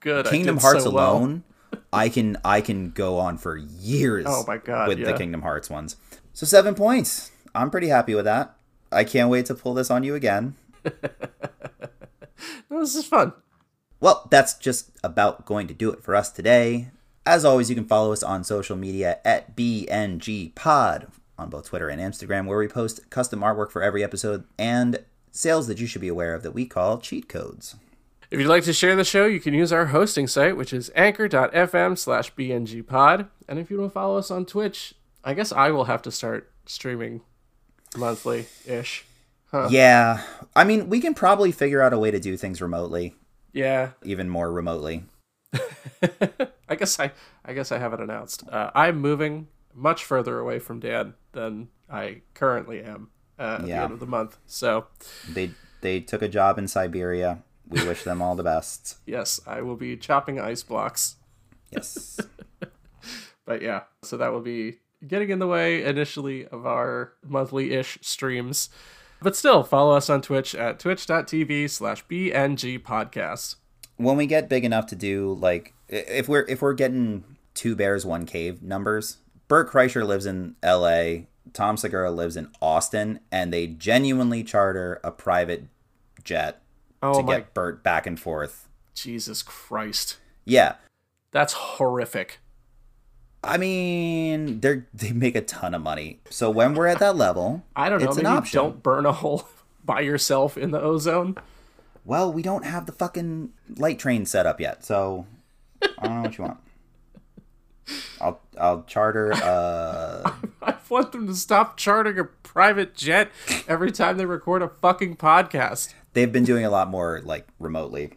[0.00, 0.26] Good.
[0.26, 1.16] Kingdom Hearts so well.
[1.18, 1.44] alone,
[1.92, 4.26] I can I can go on for years.
[4.28, 5.14] Oh my God, with the.
[5.14, 5.96] Kingdom Hearts ones.
[6.32, 7.30] So seven points.
[7.54, 8.56] I'm pretty happy with that.
[8.92, 10.56] I can't wait to pull this on you again.
[12.68, 13.32] No, this is fun.
[14.00, 16.90] Well, that's just about going to do it for us today.
[17.24, 21.08] As always, you can follow us on social media at BNG Pod
[21.38, 25.66] on both Twitter and Instagram, where we post custom artwork for every episode and sales
[25.66, 27.76] that you should be aware of that we call cheat codes.
[28.30, 30.90] If you'd like to share the show, you can use our hosting site, which is
[30.96, 33.28] anchor.fm slash bngpod.
[33.48, 36.50] And if you don't follow us on Twitch, I guess I will have to start
[36.66, 37.20] streaming
[37.96, 39.04] monthly ish.
[39.70, 40.22] Yeah,
[40.54, 43.14] I mean, we can probably figure out a way to do things remotely,
[43.54, 45.04] Yeah, even more remotely.
[46.68, 47.12] I guess I,
[47.44, 48.44] I guess I haven't announced.
[48.50, 53.08] Uh, I'm moving much further away from Dad than I currently am
[53.38, 53.76] uh, at Yeah.
[53.78, 54.36] the end of the month.
[54.46, 54.88] So
[55.32, 57.42] They they took a job in Siberia.
[57.68, 58.98] We wish them all the best.
[59.06, 61.16] yes, I will be chopping ice blocks.
[61.70, 62.20] Yes.
[63.44, 67.96] But yeah, so that will be getting in the way initially of our monthly ish
[68.02, 68.70] streams.
[69.22, 73.54] But still, follow us on Twitch at twitch.tv slash BNG podcast.
[73.98, 77.22] when we get big enough to do like if we're if we're getting
[77.54, 81.18] two bears one cave numbers bert kreischer lives in la
[81.52, 85.64] tom segura lives in austin and they genuinely charter a private
[86.24, 86.60] jet
[87.02, 90.18] Oh to my get bert back and forth Jesus Christ.
[90.44, 90.76] yeah
[91.32, 92.38] That's horrific.
[93.44, 97.62] i mean they're they make a ton of money so when we're at that level
[97.76, 99.48] I don't know, it's an option don't burn a hole
[99.84, 101.36] by yourself in the ozone.
[102.04, 105.26] well we don't have the fucking light train set up yet so
[105.82, 106.58] i don't know what you want
[108.20, 110.30] i'll i'll charter uh
[110.62, 113.30] I want them to stop chartering a private jet
[113.68, 115.94] every time they record a fucking podcast.
[116.16, 118.14] They've been doing a lot more like remotely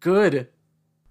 [0.00, 0.48] Good.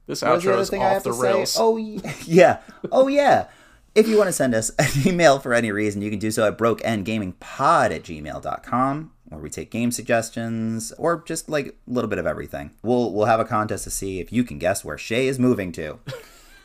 [0.05, 1.53] This What outro is thing I off have the to rails.
[1.53, 1.59] say?
[1.59, 1.75] Oh
[2.25, 2.59] yeah,
[2.91, 3.47] oh yeah.
[3.95, 6.45] If you want to send us an email for any reason, you can do so
[6.47, 12.19] at brokeendgamingpod at gmail.com, where we take game suggestions or just like a little bit
[12.19, 12.69] of everything.
[12.83, 15.71] We'll we'll have a contest to see if you can guess where Shea is moving
[15.71, 15.97] to.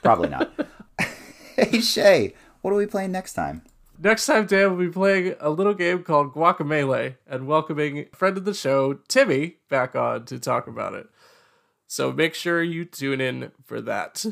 [0.03, 0.53] Probably not.
[1.57, 3.63] hey Shea, what are we playing next time?
[4.03, 8.45] Next time, Dan will be playing a little game called Guacamelee and welcoming friend of
[8.45, 11.07] the show, Timmy, back on to talk about it.
[11.87, 14.27] So make sure you tune in for that.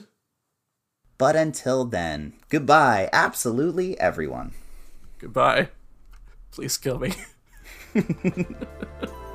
[1.19, 4.55] But until then, goodbye, absolutely everyone.
[5.19, 5.69] Goodbye.
[6.51, 7.13] Please kill me.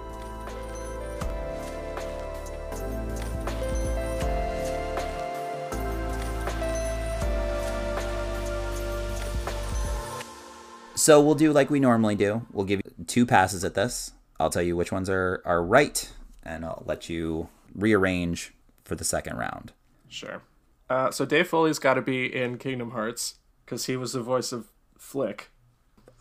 [11.06, 12.48] So we'll do like we normally do.
[12.52, 14.14] We'll give you two passes at this.
[14.40, 19.04] I'll tell you which ones are, are right, and I'll let you rearrange for the
[19.04, 19.72] second round.
[20.10, 20.42] Sure.
[20.90, 24.52] Uh, so Dave Foley's got to be in Kingdom Hearts because he was the voice
[24.52, 25.52] of Flick.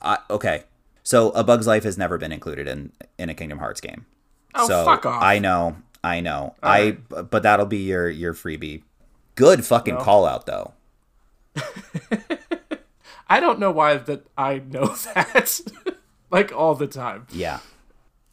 [0.03, 0.65] Uh, okay.
[1.03, 4.05] So A Bug's Life has never been included in in a Kingdom Hearts game.
[4.55, 5.23] Oh, so fuck off.
[5.23, 6.57] I know, I know.
[6.63, 8.83] I but that'll be your your freebie.
[9.35, 10.75] Good fucking call out though.
[13.29, 15.61] I don't know why that I know that.
[16.31, 17.27] like all the time.
[17.33, 17.61] Yeah.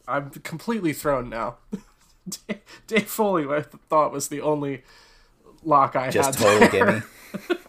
[0.08, 1.56] I'm completely thrown now.
[2.86, 4.82] Dave Foley, I thought was the only
[5.64, 6.44] lock I Just had.
[6.60, 7.04] total there.
[7.40, 7.58] gimme.